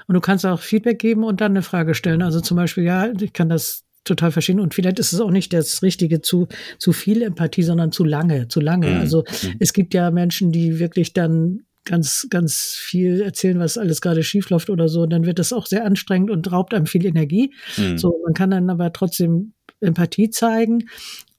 Und 0.08 0.16
du 0.16 0.20
kannst 0.22 0.46
auch 0.46 0.60
Feedback 0.62 1.00
geben 1.00 1.24
und 1.24 1.42
dann 1.42 1.54
eine 1.54 1.62
Frage 1.62 1.94
stellen. 1.96 2.22
Also 2.22 2.42
zum 2.42 2.58
Beispiel, 2.58 2.84
ja, 2.84 3.08
ich 3.20 3.34
kann 3.34 3.50
das 3.50 3.84
total 4.04 4.32
verstehen. 4.32 4.60
Und 4.60 4.74
vielleicht 4.74 5.00
ist 5.00 5.14
es 5.14 5.20
auch 5.20 5.32
nicht 5.32 5.54
das 5.54 5.84
Richtige 5.84 6.22
zu, 6.22 6.48
zu 6.78 6.94
viel 6.94 7.22
Empathie, 7.22 7.64
sondern 7.64 7.92
zu 7.92 8.04
lange, 8.04 8.48
zu 8.48 8.60
lange. 8.60 8.90
Mhm. 8.90 9.00
Also 9.00 9.24
Mhm. 9.44 9.56
es 9.60 9.74
gibt 9.74 9.94
ja 9.94 10.12
Menschen, 10.12 10.52
die 10.52 10.80
wirklich 10.80 11.14
dann 11.14 11.62
ganz, 11.86 12.28
ganz 12.30 12.76
viel 12.76 13.22
erzählen, 13.22 13.60
was 13.60 13.78
alles 13.78 14.02
gerade 14.02 14.24
schief 14.24 14.50
läuft 14.50 14.70
oder 14.70 14.88
so. 14.90 15.02
Und 15.02 15.12
dann 15.12 15.26
wird 15.26 15.40
das 15.40 15.54
auch 15.54 15.66
sehr 15.66 15.86
anstrengend 15.86 16.30
und 16.30 16.52
raubt 16.52 16.74
einem 16.74 16.86
viel 16.86 17.06
Energie. 17.06 17.54
Hm. 17.76 17.98
So, 17.98 18.22
man 18.24 18.34
kann 18.34 18.52
dann 18.52 18.70
aber 18.70 18.94
trotzdem 18.94 19.54
Empathie 19.80 20.30
zeigen 20.30 20.90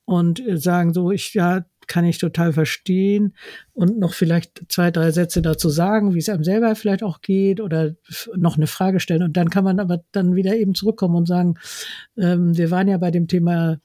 und 0.07 0.45
äh, 0.45 0.57
sagen 0.57 0.93
so, 0.93 1.13
ich, 1.13 1.35
ja, 1.35 1.65
kann 1.91 2.05
ich 2.05 2.19
total 2.19 2.53
verstehen 2.53 3.35
und 3.73 3.99
noch 3.99 4.15
vielleicht 4.15 4.63
zwei, 4.69 4.93
drei 4.93 5.11
Sätze 5.11 5.43
dazu 5.43 5.69
sagen, 5.69 6.15
wie 6.15 6.21
es 6.21 6.29
einem 6.29 6.45
selber 6.45 6.77
vielleicht 6.77 7.03
auch 7.03 7.21
geht 7.21 7.61
oder 7.61 7.97
noch 8.37 8.57
eine 8.57 8.69
Frage 8.69 9.01
stellen. 9.01 9.25
Und 9.25 9.37
dann 9.37 9.51
kann 9.51 9.65
man 9.65 9.81
aber 9.81 10.05
dann 10.13 10.37
wieder 10.37 10.55
eben 10.55 10.77
zurückkommen 10.77 11.17
und 11.17 11.27
sagen, 11.27 11.57
ähm, 12.17 12.57
wir 12.57 12.71
waren 12.71 12.87
ja 12.87 12.97
bei 12.97 13.11
dem 13.11 13.27
Thema, 13.27 13.81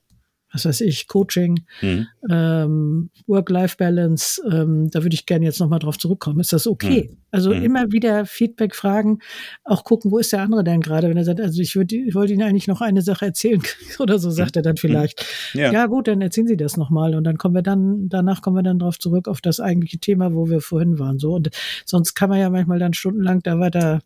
was 0.55 0.65
weiß 0.65 0.81
ich, 0.81 1.07
Coaching, 1.07 1.65
Hm. 1.81 2.07
ähm, 2.31 3.09
Work-Life-Balance, 3.27 4.41
ähm, 4.51 4.89
da 4.89 5.03
würde 5.03 5.13
ich 5.13 5.25
gerne 5.25 5.45
jetzt 5.45 5.59
nochmal 5.59 5.79
drauf 5.79 5.97
zurückkommen. 5.97 6.39
Ist 6.39 6.53
das 6.53 6.65
okay? 6.65 7.15
Also 7.31 7.53
Mhm. 7.53 7.63
immer 7.63 7.91
wieder 7.91 8.25
Feedback 8.25 8.74
fragen, 8.74 9.19
auch 9.65 9.83
gucken, 9.83 10.12
wo 10.12 10.17
ist 10.17 10.31
der 10.31 10.41
andere 10.41 10.63
denn 10.63 10.79
gerade? 10.81 11.09
Wenn 11.09 11.17
er 11.17 11.25
sagt, 11.25 11.41
also 11.41 11.62
ich, 11.62 11.75
würde, 11.75 11.95
ich 11.95 12.15
wollte 12.15 12.33
Ihnen 12.33 12.43
eigentlich 12.43 12.67
noch 12.67 12.81
eine 12.81 13.01
Sache 13.01 13.25
erzählen 13.25 13.62
oder 14.00 14.17
so, 14.17 14.29
sagt 14.29 14.55
er 14.55 14.62
dann 14.62 14.77
vielleicht. 14.77 15.25
Ja. 15.53 15.71
Ja. 15.71 15.85
gut, 15.88 16.07
dann 16.07 16.21
erzählen 16.21 16.47
Sie 16.47 16.57
das 16.57 16.77
nochmal 16.77 17.13
und 17.15 17.25
dann 17.25 17.38
kommen 17.38 17.53
wir 17.55 17.62
dann, 17.62 18.07
danach 18.09 18.41
kommen 18.41 18.55
wir 18.55 18.63
dann 18.63 18.79
drauf 18.79 18.97
zurück 18.97 19.27
auf 19.27 19.41
das 19.41 19.59
eigentliche 19.59 20.00
Thema, 20.00 20.33
wo 20.33 20.50
wir 20.50 20.62
vorhin 20.62 20.97
waren. 21.00 21.19
So 21.19 21.33
und 21.35 21.50
sonst 21.85 22.15
kann 22.15 22.29
man 22.29 22.39
ja 22.39 22.50
manchmal 22.50 22.79
dann 22.79 22.93
stundenlang 22.93 23.41
da 23.43 23.59
weiter 23.59 24.00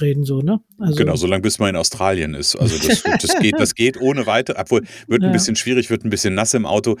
reden, 0.00 0.24
so, 0.24 0.40
ne? 0.40 0.60
Also, 0.78 0.96
Genau, 0.96 1.16
solange 1.16 1.42
bis 1.42 1.58
man 1.58 1.70
in 1.70 1.76
Australien 1.76 2.34
ist. 2.34 2.56
Also 2.56 2.76
das, 2.86 3.02
das, 3.20 3.38
geht, 3.40 3.54
das 3.58 3.74
geht 3.74 4.00
ohne 4.00 4.26
weiter, 4.26 4.54
obwohl 4.58 4.82
wird 5.06 5.22
ein 5.22 5.26
Ja. 5.26 5.32
bisschen 5.32 5.56
schwierig, 5.56 5.90
wird 5.90 6.04
ein 6.04 6.10
bisschen 6.10 6.34
nass 6.34 6.54
im 6.54 6.66
Auto. 6.66 6.96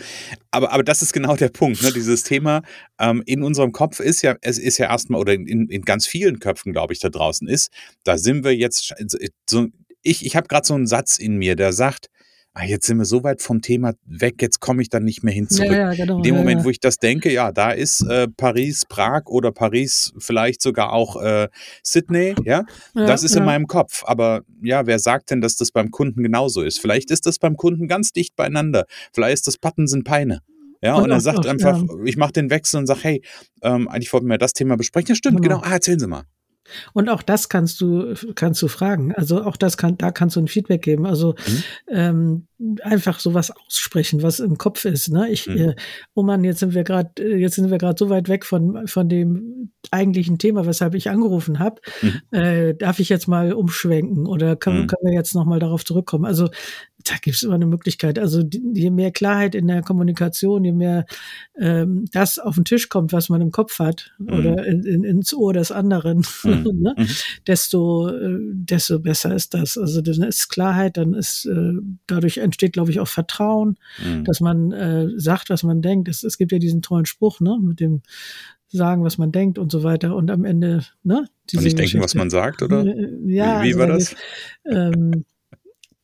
Aber, 0.50 0.72
aber 0.72 0.82
das 0.84 1.02
ist 1.02 1.12
genau 1.12 1.36
der 1.36 1.48
Punkt. 1.48 1.82
Ne? 1.82 1.92
Dieses 1.92 2.22
Thema 2.22 2.62
ähm, 2.98 3.22
in 3.26 3.42
unserem 3.42 3.72
Kopf 3.72 4.00
ist 4.00 4.22
ja, 4.22 4.36
es 4.40 4.58
ist 4.58 4.78
ja 4.78 4.88
erstmal, 4.90 5.20
oder 5.20 5.32
in, 5.34 5.68
in 5.68 5.82
ganz 5.82 6.06
vielen 6.06 6.38
Köpfen, 6.38 6.72
glaube 6.72 6.92
ich, 6.92 7.00
da 7.00 7.08
draußen 7.08 7.48
ist, 7.48 7.70
da 8.04 8.16
sind 8.18 8.44
wir 8.44 8.54
jetzt, 8.56 8.94
so, 9.48 9.66
ich, 10.02 10.24
ich 10.24 10.36
habe 10.36 10.46
gerade 10.48 10.66
so 10.66 10.74
einen 10.74 10.86
Satz 10.86 11.18
in 11.18 11.36
mir, 11.36 11.56
der 11.56 11.72
sagt, 11.72 12.08
ah, 12.56 12.64
jetzt 12.64 12.86
sind 12.86 12.96
wir 12.96 13.04
so 13.04 13.22
weit 13.22 13.42
vom 13.42 13.60
Thema 13.60 13.92
weg, 14.06 14.40
jetzt 14.40 14.60
komme 14.60 14.80
ich 14.80 14.88
dann 14.88 15.04
nicht 15.04 15.22
mehr 15.22 15.34
hin 15.34 15.48
zurück. 15.48 15.70
Ja, 15.70 15.92
ja, 15.92 15.94
genau. 15.94 16.16
In 16.16 16.22
dem 16.22 16.36
Moment, 16.36 16.60
ja. 16.60 16.64
wo 16.64 16.70
ich 16.70 16.80
das 16.80 16.96
denke, 16.96 17.30
ja, 17.30 17.52
da 17.52 17.70
ist 17.70 18.00
äh, 18.00 18.28
Paris, 18.28 18.86
Prag 18.88 19.26
oder 19.26 19.52
Paris, 19.52 20.14
vielleicht 20.18 20.62
sogar 20.62 20.92
auch 20.92 21.20
äh, 21.22 21.48
Sydney, 21.82 22.34
ja, 22.44 22.64
das 22.94 23.24
ist 23.24 23.36
in 23.36 23.44
meinem 23.44 23.66
Kopf. 23.66 24.04
Aber 24.06 24.42
ja, 24.62 24.86
wer 24.86 24.98
sagt 24.98 25.30
denn, 25.30 25.42
dass 25.42 25.56
das 25.56 25.70
beim 25.70 25.90
Kunden 25.90 26.22
genauso 26.22 26.62
ist? 26.62 26.80
Vielleicht 26.80 27.10
ist 27.10 27.26
das 27.26 27.38
beim 27.38 27.56
Kunden 27.56 27.88
ganz 27.88 28.12
dicht 28.12 28.36
beieinander. 28.36 28.86
Vielleicht 29.12 29.34
ist 29.34 29.46
das 29.46 29.58
Patton 29.58 29.86
sind 29.86 30.04
Peine. 30.04 30.40
Ja, 30.82 30.94
und, 30.94 31.04
Und 31.04 31.10
er 31.10 31.20
sagt 31.20 31.40
auch, 31.40 31.46
einfach, 31.46 31.82
ich 32.04 32.16
mache 32.16 32.32
den 32.32 32.50
Wechsel 32.50 32.78
und 32.78 32.86
sage, 32.86 33.00
hey, 33.02 33.22
ähm, 33.62 33.88
eigentlich 33.88 34.12
wollten 34.12 34.28
wir 34.28 34.38
das 34.38 34.52
Thema 34.52 34.76
besprechen. 34.76 35.08
Ja, 35.08 35.14
stimmt, 35.14 35.42
genau. 35.42 35.56
Genau. 35.58 35.68
Ah, 35.68 35.74
erzählen 35.74 35.98
Sie 35.98 36.06
mal. 36.06 36.24
Und 36.92 37.08
auch 37.08 37.22
das 37.22 37.48
kannst 37.48 37.80
du, 37.80 38.14
kannst 38.34 38.60
du 38.62 38.68
fragen. 38.68 39.14
Also 39.14 39.42
auch 39.42 39.56
das 39.56 39.76
kann, 39.76 39.96
da 39.98 40.10
kannst 40.10 40.36
du 40.36 40.40
ein 40.40 40.48
Feedback 40.48 40.82
geben. 40.82 41.06
Also 41.06 41.34
Mhm. 41.46 41.62
ähm, 41.88 42.46
einfach 42.82 43.20
sowas 43.20 43.50
aussprechen, 43.50 44.22
was 44.22 44.40
im 44.40 44.56
Kopf 44.58 44.84
ist. 44.84 45.08
Ne? 45.10 45.28
Ich, 45.30 45.46
Mhm. 45.46 45.56
äh, 45.56 45.74
oh 46.14 46.22
Mann, 46.22 46.42
jetzt 46.44 46.60
sind 46.60 46.74
wir 46.74 46.84
gerade, 46.84 47.10
jetzt 47.36 47.56
sind 47.56 47.70
wir 47.70 47.78
gerade 47.78 47.96
so 47.98 48.08
weit 48.10 48.28
weg 48.28 48.44
von 48.44 48.86
von 48.86 49.08
dem 49.08 49.70
eigentlichen 49.90 50.38
Thema, 50.38 50.66
weshalb 50.66 50.94
ich 50.94 51.10
angerufen 51.10 51.58
habe. 51.58 51.80
Mhm. 52.02 52.20
Äh, 52.30 52.74
darf 52.74 52.98
ich 52.98 53.08
jetzt 53.08 53.28
mal 53.28 53.52
umschwenken 53.52 54.26
oder 54.26 54.56
können, 54.56 54.82
Mhm. 54.82 54.86
können 54.88 55.02
wir 55.10 55.14
jetzt 55.14 55.34
noch 55.34 55.44
mal 55.44 55.58
darauf 55.60 55.84
zurückkommen? 55.84 56.24
Also 56.24 56.48
da 57.08 57.14
gibt 57.20 57.36
es 57.36 57.42
immer 57.42 57.54
eine 57.54 57.66
Möglichkeit. 57.66 58.18
Also 58.18 58.42
die, 58.42 58.62
je 58.74 58.90
mehr 58.90 59.10
Klarheit 59.10 59.54
in 59.54 59.66
der 59.68 59.82
Kommunikation, 59.82 60.64
je 60.64 60.72
mehr 60.72 61.06
ähm, 61.58 62.04
das 62.12 62.38
auf 62.38 62.54
den 62.56 62.64
Tisch 62.64 62.88
kommt, 62.88 63.12
was 63.12 63.28
man 63.28 63.40
im 63.40 63.50
Kopf 63.50 63.78
hat 63.78 64.12
Mhm. 64.18 64.28
oder 64.32 64.66
in, 64.66 64.82
in, 64.84 65.04
ins 65.04 65.32
Ohr 65.34 65.52
des 65.52 65.70
anderen, 65.72 66.24
Mhm. 66.44 66.80
ne? 66.82 66.94
Mhm. 66.96 67.06
desto, 67.46 68.08
äh, 68.08 68.38
desto 68.52 68.98
besser 68.98 69.34
ist 69.34 69.54
das. 69.54 69.78
Also 69.78 70.00
dann 70.00 70.22
ist 70.22 70.48
Klarheit, 70.48 70.96
dann 70.96 71.14
ist 71.14 71.46
äh, 71.46 71.72
dadurch 72.06 72.38
entsteht, 72.38 72.72
glaube 72.72 72.90
ich, 72.90 73.00
auch 73.00 73.08
Vertrauen, 73.08 73.76
Mhm. 74.04 74.24
dass 74.24 74.40
man 74.40 74.72
äh, 74.72 75.08
sagt, 75.16 75.50
was 75.50 75.62
man 75.62 75.82
denkt. 75.82 76.08
Es, 76.08 76.22
es 76.22 76.38
gibt 76.38 76.52
ja 76.52 76.58
diesen 76.58 76.82
tollen 76.82 77.06
Spruch, 77.06 77.40
ne, 77.40 77.58
mit 77.60 77.80
dem 77.80 78.02
sagen, 78.68 79.04
was 79.04 79.16
man 79.16 79.30
denkt 79.30 79.58
und 79.58 79.70
so 79.70 79.84
weiter 79.84 80.16
und 80.16 80.30
am 80.30 80.44
Ende, 80.44 80.82
ne? 81.04 81.28
Und 81.54 81.62
nicht 81.62 81.78
denken, 81.78 82.00
was 82.00 82.14
man 82.16 82.30
sagt, 82.30 82.62
oder? 82.62 82.84
Äh, 82.84 83.10
Ja, 83.26 83.62
wie, 83.62 83.68
wie 83.74 83.78
war 83.78 83.86
da 83.86 83.94
das? 83.94 84.16
Ähm, 84.64 85.24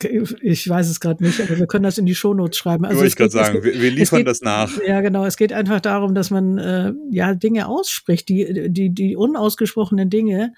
ich 0.04 0.68
weiß 0.68 0.88
es 0.88 1.00
gerade 1.00 1.22
nicht, 1.24 1.40
aber 1.40 1.58
wir 1.58 1.66
können 1.66 1.84
das 1.84 1.98
in 1.98 2.06
die 2.06 2.14
Shownotes 2.14 2.58
schreiben. 2.58 2.84
Also 2.84 2.98
Wollte 2.98 3.06
es 3.06 3.12
ich 3.12 3.16
gerade 3.16 3.26
es 3.28 3.32
sagen, 3.34 3.62
geht- 3.62 3.74
wir, 3.74 3.80
wir 3.82 3.90
es 3.90 3.94
liefern 3.96 4.18
geht- 4.20 4.26
das 4.28 4.40
nach. 4.40 4.70
Ja, 4.86 5.00
genau. 5.00 5.24
Es 5.24 5.36
geht 5.36 5.52
einfach 5.52 5.80
darum, 5.80 6.14
dass 6.14 6.30
man 6.30 6.58
äh, 6.58 6.92
ja 7.10 7.34
Dinge 7.34 7.68
ausspricht, 7.68 8.28
die, 8.28 8.68
die, 8.70 8.90
die 8.90 9.16
unausgesprochenen 9.16 10.10
Dinge, 10.10 10.54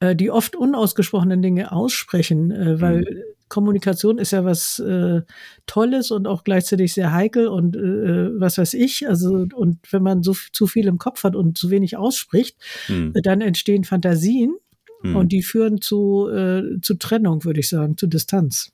äh, 0.00 0.14
die 0.16 0.30
oft 0.30 0.56
unausgesprochenen 0.56 1.42
Dinge 1.42 1.72
aussprechen, 1.72 2.50
äh, 2.50 2.80
weil 2.80 3.00
Mhm. 3.00 3.22
Kommunikation 3.48 4.18
ist 4.18 4.32
ja 4.32 4.44
was 4.44 4.78
äh, 4.80 5.20
Tolles 5.66 6.10
und 6.10 6.26
auch 6.26 6.42
gleichzeitig 6.44 6.92
sehr 6.94 7.12
heikel 7.12 7.46
und 7.46 7.76
äh, 7.76 8.40
was 8.40 8.58
weiß 8.58 8.74
ich. 8.74 9.06
Also, 9.06 9.46
und 9.54 9.78
wenn 9.92 10.02
man 10.02 10.22
so 10.24 10.34
zu 10.52 10.66
viel 10.66 10.88
im 10.88 10.98
Kopf 10.98 11.22
hat 11.24 11.36
und 11.36 11.56
zu 11.56 11.70
wenig 11.70 11.96
ausspricht, 11.96 12.56
Hm. 12.86 13.12
dann 13.22 13.42
entstehen 13.42 13.84
Fantasien 13.84 14.56
Hm. 15.04 15.16
und 15.16 15.32
die 15.32 15.42
führen 15.42 15.80
zu, 15.80 16.28
äh, 16.28 16.80
zu 16.80 16.94
Trennung, 16.94 17.44
würde 17.44 17.60
ich 17.60 17.68
sagen, 17.68 17.96
zu 17.96 18.06
Distanz. 18.06 18.70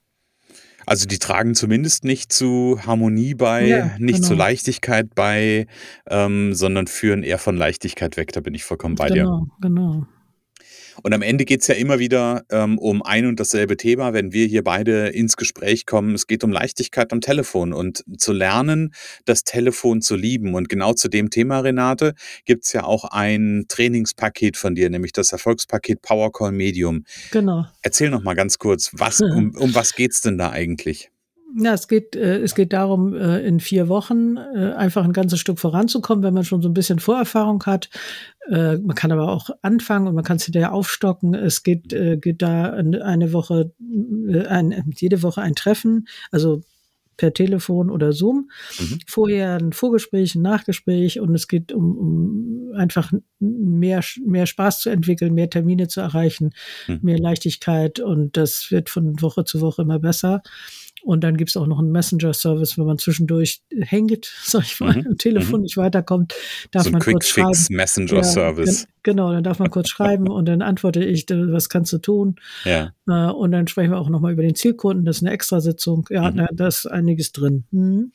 Also 0.87 1.07
die 1.07 1.19
tragen 1.19 1.55
zumindest 1.55 2.05
nicht 2.05 2.33
zu 2.33 2.81
Harmonie 2.87 3.35
bei, 3.35 3.67
Ja, 3.67 3.91
nicht 3.99 4.23
zu 4.23 4.31
genau. 4.31 4.45
Leichtigkeit 4.45 5.15
bei, 5.15 5.67
ähm, 6.09 6.55
sondern 6.55 6.87
führen 6.87 7.23
eher 7.23 7.39
von 7.39 7.57
Leichtigkeit 7.57 8.17
weg. 8.17 8.33
Da 8.33 8.41
bin 8.41 8.55
ich 8.55 8.65
vollkommen 8.65 8.95
bei 8.95 9.09
dir. 9.09 9.23
genau, 9.23 9.47
genau. 9.61 10.07
Und 11.02 11.12
am 11.12 11.23
Ende 11.23 11.45
geht's 11.45 11.66
ja 11.66 11.75
immer 11.75 11.99
wieder 11.99 12.45
ähm, 12.50 12.78
um 12.78 13.02
ein 13.02 13.26
und 13.26 13.40
dasselbe 13.40 13.76
Thema, 13.76 14.12
wenn 14.12 14.33
wir 14.33 14.47
hier 14.47 14.64
beide 14.64 15.09
ins 15.09 15.37
Gespräch 15.37 15.87
kommen. 15.87 16.14
Es 16.14 16.26
geht 16.26 16.45
um 16.45 16.52
Leichtigkeit 16.52 17.12
am 17.12 17.21
Telefon 17.21 17.73
und 17.73 18.04
zu 18.19 18.33
lernen, 18.33 18.95
das 19.25 19.45
Telefon 19.45 20.02
zu 20.02 20.16
lieben. 20.16 20.54
Und 20.54 20.69
genau 20.69 20.92
zu 20.92 21.09
dem 21.09 21.30
Thema, 21.30 21.61
Renate, 21.61 22.14
gibt's 22.45 22.73
ja 22.73 22.85
auch 22.85 23.04
ein 23.04 23.64
Trainingspaket 23.69 24.57
von 24.57 24.75
dir, 24.75 24.90
nämlich 24.90 25.12
das 25.12 25.33
Erfolgspaket 25.33 26.02
Powercall 26.02 26.52
Medium. 26.52 27.04
Genau. 27.30 27.66
Erzähl 27.83 28.11
noch 28.11 28.23
mal 28.23 28.35
ganz 28.35 28.59
kurz, 28.59 28.90
was, 28.92 29.21
um, 29.21 29.54
um 29.57 29.75
was 29.75 29.95
geht's 29.95 30.21
denn 30.21 30.38
da 30.38 30.50
eigentlich? 30.50 31.11
Ja, 31.57 31.75
es 31.75 31.88
geht, 31.88 32.14
äh, 32.16 32.38
es 32.40 32.54
geht 32.54 32.73
darum, 32.73 33.14
äh, 33.14 33.40
in 33.40 33.61
vier 33.61 33.88
Wochen 33.88 34.37
äh, 34.37 34.73
einfach 34.73 35.04
ein 35.04 35.12
ganzes 35.12 35.40
Stück 35.40 35.59
voranzukommen, 35.59 36.23
wenn 36.23 36.35
man 36.35 36.45
schon 36.45 36.62
so 36.62 36.69
ein 36.69 36.75
bisschen 36.75 36.99
Vorerfahrung 36.99 37.64
hat. 37.66 37.90
Äh, 38.49 38.76
man 38.78 38.95
kann 38.95 39.12
aber 39.12 39.30
auch 39.30 39.50
anfangen 39.62 40.07
und 40.09 40.14
man 40.14 40.25
kann 40.25 40.37
es 40.37 40.45
hinterher 40.45 40.73
aufstocken. 40.73 41.35
Es 41.35 41.62
geht, 41.62 41.92
äh, 41.92 42.16
geht 42.19 42.42
da 42.42 42.73
eine 42.73 43.04
eine 43.04 43.33
Woche, 43.33 43.73
äh, 44.28 44.47
ein, 44.47 44.92
jede 44.97 45.23
Woche 45.23 45.42
ein 45.42 45.54
Treffen, 45.54 46.07
also 46.30 46.62
per 47.16 47.35
Telefon 47.35 47.90
oder 47.90 48.12
Zoom. 48.14 48.50
Mhm. 48.78 48.99
Vorher 49.07 49.57
ein 49.59 49.73
Vorgespräch, 49.75 50.35
ein 50.35 50.42
Nachgespräch 50.42 51.21
und 51.21 51.35
es 51.35 51.49
geht 51.49 51.71
um, 51.71 51.99
um 51.99 52.73
einfach 52.75 53.12
mehr, 53.38 54.02
mehr 54.25 54.47
Spaß 54.47 54.80
zu 54.80 54.88
entwickeln, 54.88 55.35
mehr 55.35 55.50
Termine 55.50 55.88
zu 55.88 56.00
erreichen, 56.00 56.52
Mhm. 56.88 57.00
mehr 57.02 57.19
Leichtigkeit 57.19 58.00
und 58.00 58.38
das 58.38 58.71
wird 58.71 58.88
von 58.88 59.21
Woche 59.21 59.45
zu 59.45 59.61
Woche 59.61 59.83
immer 59.83 59.99
besser. 59.99 60.42
Und 61.02 61.25
dann 61.25 61.37
gibt 61.37 61.50
es 61.50 61.57
auch 61.57 61.66
noch 61.66 61.78
einen 61.78 61.92
Messenger-Service, 61.92 62.78
wenn 62.78 62.87
man 62.87 62.99
zwischendurch 62.99 63.62
hängt, 63.71 64.33
sag 64.45 64.64
ich 64.64 64.80
mal, 64.80 64.97
mhm. 64.97 65.07
im 65.07 65.19
Telefon 65.19 65.61
mhm. 65.61 65.64
nicht 65.64 65.76
weiterkommt, 65.76 66.35
darf 66.71 66.85
so 66.85 66.90
man 66.90 67.00
kurz 67.00 67.28
schreiben. 67.28 67.50
Messenger-Service. 67.71 68.83
Ja, 68.83 68.88
genau, 69.02 69.33
dann 69.33 69.45
darf 69.45 69.59
man 69.59 69.71
kurz 69.71 69.88
schreiben 69.88 70.28
und 70.30 70.47
dann 70.47 70.62
antworte 70.62 71.04
ich, 71.04 71.26
was 71.28 71.69
kannst 71.69 71.92
du 71.92 71.99
tun? 71.99 72.37
Ja. 72.64 72.92
Äh, 73.09 73.30
und 73.33 73.52
dann 73.52 73.66
sprechen 73.66 73.90
wir 73.92 73.99
auch 73.99 74.09
nochmal 74.09 74.33
über 74.33 74.42
den 74.42 74.54
Zielkunden, 74.54 75.04
das 75.04 75.19
ist 75.19 75.23
eine 75.23 75.33
Extrasitzung. 75.33 76.07
Ja, 76.11 76.30
mhm. 76.30 76.47
da 76.52 76.69
ist 76.69 76.87
einiges 76.87 77.33
drin. 77.33 77.64
Mhm. 77.71 78.12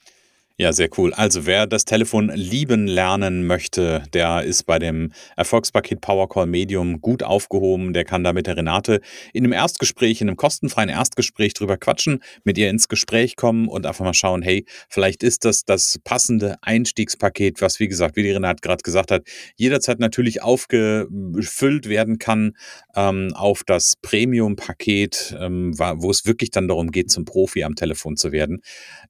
Ja, 0.57 0.71
sehr 0.71 0.87
cool. 0.97 1.13
Also 1.13 1.45
wer 1.45 1.67
das 1.67 1.83
Telefon 1.83 2.31
lieben 2.33 2.87
lernen 2.87 3.45
möchte, 3.45 4.03
der 4.13 4.43
ist 4.43 4.63
bei 4.63 4.79
dem 4.79 5.11
Erfolgspaket 5.35 5.99
Powercall 5.99 6.45
Medium 6.45 7.01
gut 7.01 7.23
aufgehoben. 7.23 7.91
Der 7.91 8.05
kann 8.05 8.23
da 8.23 8.31
mit 8.31 8.47
der 8.47 8.55
Renate 8.55 9.01
in 9.33 9.43
einem 9.43 9.51
Erstgespräch, 9.51 10.21
in 10.21 10.29
einem 10.29 10.37
kostenfreien 10.37 10.87
Erstgespräch 10.87 11.55
drüber 11.55 11.75
quatschen, 11.75 12.23
mit 12.45 12.57
ihr 12.57 12.69
ins 12.69 12.87
Gespräch 12.87 13.35
kommen 13.35 13.67
und 13.67 13.85
einfach 13.85 14.05
mal 14.05 14.13
schauen, 14.13 14.41
hey, 14.43 14.63
vielleicht 14.87 15.23
ist 15.23 15.43
das 15.43 15.65
das 15.65 15.99
passende 16.05 16.55
Einstiegspaket, 16.61 17.61
was 17.61 17.81
wie 17.81 17.89
gesagt, 17.89 18.15
wie 18.15 18.23
die 18.23 18.31
Renate 18.31 18.61
gerade 18.61 18.81
gesagt 18.81 19.11
hat, 19.11 19.27
jederzeit 19.57 19.99
natürlich 19.99 20.41
aufgefüllt 20.41 21.89
werden 21.89 22.17
kann 22.17 22.55
ähm, 22.95 23.33
auf 23.35 23.63
das 23.65 23.95
Premium-Paket, 24.01 25.35
ähm, 25.37 25.77
wo 25.77 26.09
es 26.09 26.25
wirklich 26.25 26.51
dann 26.51 26.69
darum 26.69 26.91
geht, 26.91 27.11
zum 27.11 27.25
Profi 27.25 27.65
am 27.65 27.75
Telefon 27.75 28.15
zu 28.15 28.31
werden. 28.31 28.61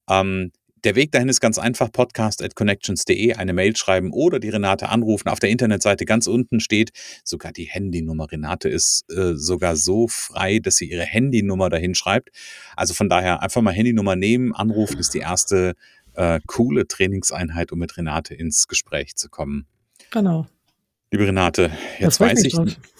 Ähm, 0.10 0.52
der 0.86 0.96
Weg 0.96 1.12
dahin 1.12 1.30
ist 1.30 1.42
ganz 1.42 1.58
einfach, 1.58 1.92
podcast 1.92 2.44
at 2.44 2.56
connections.de, 2.56 3.34
eine 3.34 3.54
Mail 3.54 3.76
schreiben 3.76 4.14
oder 4.14 4.40
die 4.40 4.50
Renate 4.50 4.90
anrufen. 4.90 5.30
Auf 5.30 5.40
der 5.40 5.50
Internetseite 5.50 6.06
ganz 6.06 6.28
unten 6.28 6.60
steht 6.60 6.92
sogar 7.24 7.52
die 7.52 7.66
Handynummer. 7.66 8.32
Renate 8.32 8.70
ist 8.70 9.04
äh, 9.12 9.34
sogar 9.34 9.76
so 9.76 10.08
frei, 10.08 10.60
dass 10.60 10.76
sie 10.76 10.90
ihre 10.90 11.04
Handynummer 11.04 11.70
dahin 11.70 11.96
schreibt. 11.96 12.30
Also 12.76 12.94
von 12.94 13.10
daher 13.10 13.42
einfach 13.42 13.64
mal 13.64 13.74
Handynummer 13.74 14.16
nehmen, 14.16 14.54
anrufen 14.54 15.00
ist 15.00 15.16
die 15.16 15.20
erste 15.20 15.74
äh, 16.14 16.40
coole 16.46 16.88
Trainingseinheit, 16.88 17.72
um 17.72 17.80
mit 17.80 17.98
Renate 17.98 18.36
ins 18.36 18.68
Gespräch 18.68 19.16
zu 19.16 19.30
kommen. 19.30 19.66
Genau. 20.12 20.46
Liebe 21.16 21.28
Renate, 21.28 21.72
jetzt 21.98 22.20
weiß 22.20 22.44
ich, 22.44 22.58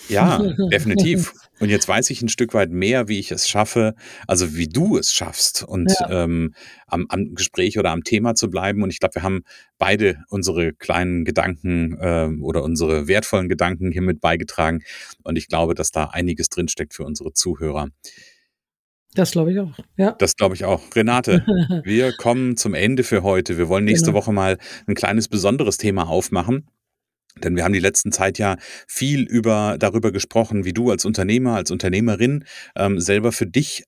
ja, 0.08 0.38
definitiv. 0.72 1.34
Und 1.60 1.68
jetzt 1.68 1.86
weiß 1.86 2.10
ich 2.12 2.22
ein 2.22 2.30
Stück 2.30 2.54
weit 2.54 2.72
mehr, 2.72 3.10
wie 3.10 3.20
ich 3.20 3.30
es 3.30 3.50
schaffe, 3.50 3.94
also 4.26 4.56
wie 4.56 4.70
du 4.70 4.98
es 4.98 5.14
schaffst 5.14 5.64
und 5.64 5.92
ja. 6.00 6.24
ähm, 6.24 6.54
am, 6.88 7.08
am, 7.10 7.36
Gespräch 7.36 7.78
oder 7.78 7.92
am 7.92 8.06
Thema 8.06 8.34
zu 8.34 8.50
bleiben. 8.50 8.84
Und 8.84 8.90
ich 8.90 9.02
glaube, 9.02 9.16
wir 9.16 9.24
haben 9.24 9.44
beide 9.78 10.24
unsere 10.30 10.72
kleinen 10.72 11.26
Gedanken 11.26 11.98
äh, 12.00 12.30
oder 12.42 12.64
unsere 12.64 13.10
wertvollen 13.10 13.50
Gedanken 13.50 13.92
hiermit 13.92 14.22
beigetragen. 14.22 14.80
Und 15.24 15.38
ich 15.38 15.50
glaube, 15.50 15.76
dass 15.76 15.92
da 15.92 16.06
einiges 16.06 16.48
drinsteckt 16.48 16.94
für 16.94 17.04
unsere 17.04 17.34
Zuhörer. 17.34 17.90
Das 19.14 19.32
glaube 19.32 19.52
ich 19.52 19.60
auch. 19.60 19.78
Ja. 19.98 20.12
Das 20.12 20.38
glaube 20.38 20.56
ich 20.56 20.64
auch. 20.64 20.82
Renate, 20.96 21.44
wir 21.84 22.14
kommen 22.14 22.56
zum 22.56 22.76
Ende 22.76 23.04
für 23.04 23.24
heute. 23.24 23.58
Wir 23.58 23.68
wollen 23.68 23.84
nächste 23.84 24.12
genau. 24.12 24.20
Woche 24.20 24.32
mal 24.32 24.58
ein 24.88 24.96
kleines 24.96 25.28
besonderes 25.28 25.76
Thema 25.76 26.08
aufmachen. 26.08 26.70
Denn 27.44 27.56
wir 27.56 27.64
haben 27.64 27.74
die 27.74 27.80
letzten 27.80 28.12
Zeit 28.12 28.38
ja 28.38 28.58
viel 28.88 29.22
über, 29.22 29.78
darüber 29.78 30.12
gesprochen, 30.12 30.64
wie 30.66 30.74
du 30.74 30.90
als 30.90 31.06
Unternehmer, 31.06 31.56
als 31.56 31.72
Unternehmerin 31.72 32.46
ähm, 32.76 33.00
selber 33.00 33.32
für 33.32 33.46
dich 33.46 33.84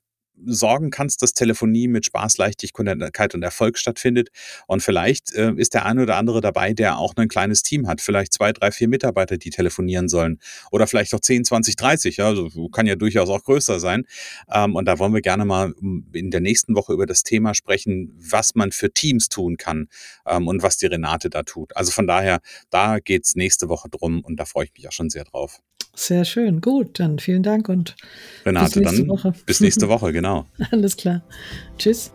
sorgen 0.46 0.90
kannst, 0.90 1.22
dass 1.22 1.34
Telefonie 1.34 1.88
mit 1.88 2.06
Spaß, 2.06 2.38
Leichtigkeit 2.38 3.36
und 3.36 3.44
Erfolg 3.44 3.78
stattfindet. 3.78 4.30
Und 4.68 4.82
vielleicht 4.82 5.34
äh, 5.34 5.54
ist 5.56 5.74
der 5.74 5.86
eine 5.86 6.04
oder 6.04 6.18
andere 6.18 6.42
dabei, 6.42 6.74
der 6.74 6.98
auch 6.98 7.14
ein 7.16 7.28
kleines 7.28 7.64
Team 7.64 7.88
hat. 7.88 8.02
Vielleicht 8.02 8.34
zwei, 8.34 8.54
drei, 8.54 8.72
vier 8.72 8.88
Mitarbeiter, 8.88 9.38
die 9.38 9.50
telefonieren 9.50 10.08
sollen. 10.10 10.40
Oder 10.72 10.88
vielleicht 10.88 11.14
auch 11.14 11.20
10, 11.20 11.46
20, 11.46 11.76
30. 11.76 12.22
Also 12.22 12.70
kann 12.70 12.88
ja 12.88 12.96
durchaus 12.96 13.30
auch 13.30 13.44
größer 13.44 13.80
sein. 13.80 14.06
Ähm, 14.52 14.76
und 14.76 14.86
da 14.86 15.00
wollen 15.00 15.14
wir 15.14 15.22
gerne 15.22 15.46
mal 15.46 15.74
in 16.14 16.32
der 16.32 16.42
nächsten 16.42 16.76
Woche 16.76 16.94
über 16.94 17.06
das 17.06 17.24
Thema 17.24 17.54
sprechen, 17.54 18.14
was 18.18 18.56
man 18.56 18.72
für 18.72 18.92
Teams 18.92 19.30
tun 19.30 19.58
kann 19.58 19.88
ähm, 20.26 20.48
und 20.48 20.64
was 20.64 20.78
die 20.78 20.88
Renate 20.88 21.30
da 21.30 21.44
tut. 21.44 21.76
Also 21.76 21.92
von 21.92 22.08
daher, 22.08 22.40
da 22.70 23.00
geht's 23.00 23.36
nächste 23.36 23.70
Woche 23.70 23.90
drum 23.90 24.22
und 24.22 24.38
da 24.38 24.46
freue 24.46 24.66
ich 24.66 24.74
mich 24.74 24.88
auch 24.88 24.92
schon 24.92 25.10
sehr 25.10 25.24
drauf. 25.24 25.62
Sehr 26.00 26.26
schön, 26.26 26.62
gut, 26.62 27.00
dann 27.00 27.18
vielen 27.18 27.42
Dank 27.42 27.68
und 27.70 27.96
Renate, 28.46 28.66
bis 28.66 28.76
nächste 28.76 29.00
dann 29.00 29.08
Woche. 29.08 29.34
bis 29.48 29.62
nächste 29.62 29.90
Woche, 29.90 30.14
genau. 30.14 30.46
Alles 30.72 30.96
klar. 30.96 31.24
Tschüss. 31.80 32.14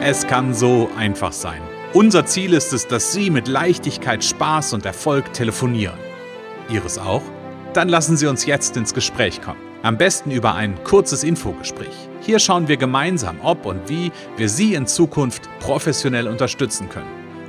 Es 0.00 0.24
kann 0.28 0.54
so 0.54 0.88
einfach 0.96 1.32
sein. 1.32 1.60
Unser 1.94 2.26
Ziel 2.26 2.52
ist 2.52 2.72
es, 2.72 2.86
dass 2.86 3.12
Sie 3.12 3.28
mit 3.28 3.48
Leichtigkeit, 3.48 4.22
Spaß 4.22 4.72
und 4.72 4.86
Erfolg 4.86 5.32
telefonieren. 5.32 5.98
Ihres 6.70 6.96
auch? 6.96 7.22
Dann 7.72 7.88
lassen 7.88 8.16
Sie 8.16 8.28
uns 8.28 8.46
jetzt 8.46 8.76
ins 8.76 8.94
Gespräch 8.94 9.42
kommen. 9.42 9.58
Am 9.82 9.98
besten 9.98 10.30
über 10.30 10.54
ein 10.54 10.76
kurzes 10.84 11.24
Infogespräch. 11.24 12.08
Hier 12.20 12.38
schauen 12.38 12.68
wir 12.68 12.76
gemeinsam, 12.76 13.40
ob 13.42 13.66
und 13.66 13.88
wie 13.88 14.12
wir 14.36 14.48
Sie 14.48 14.74
in 14.74 14.86
Zukunft 14.86 15.48
professionell 15.58 16.28
unterstützen 16.28 16.88
können 16.88 17.23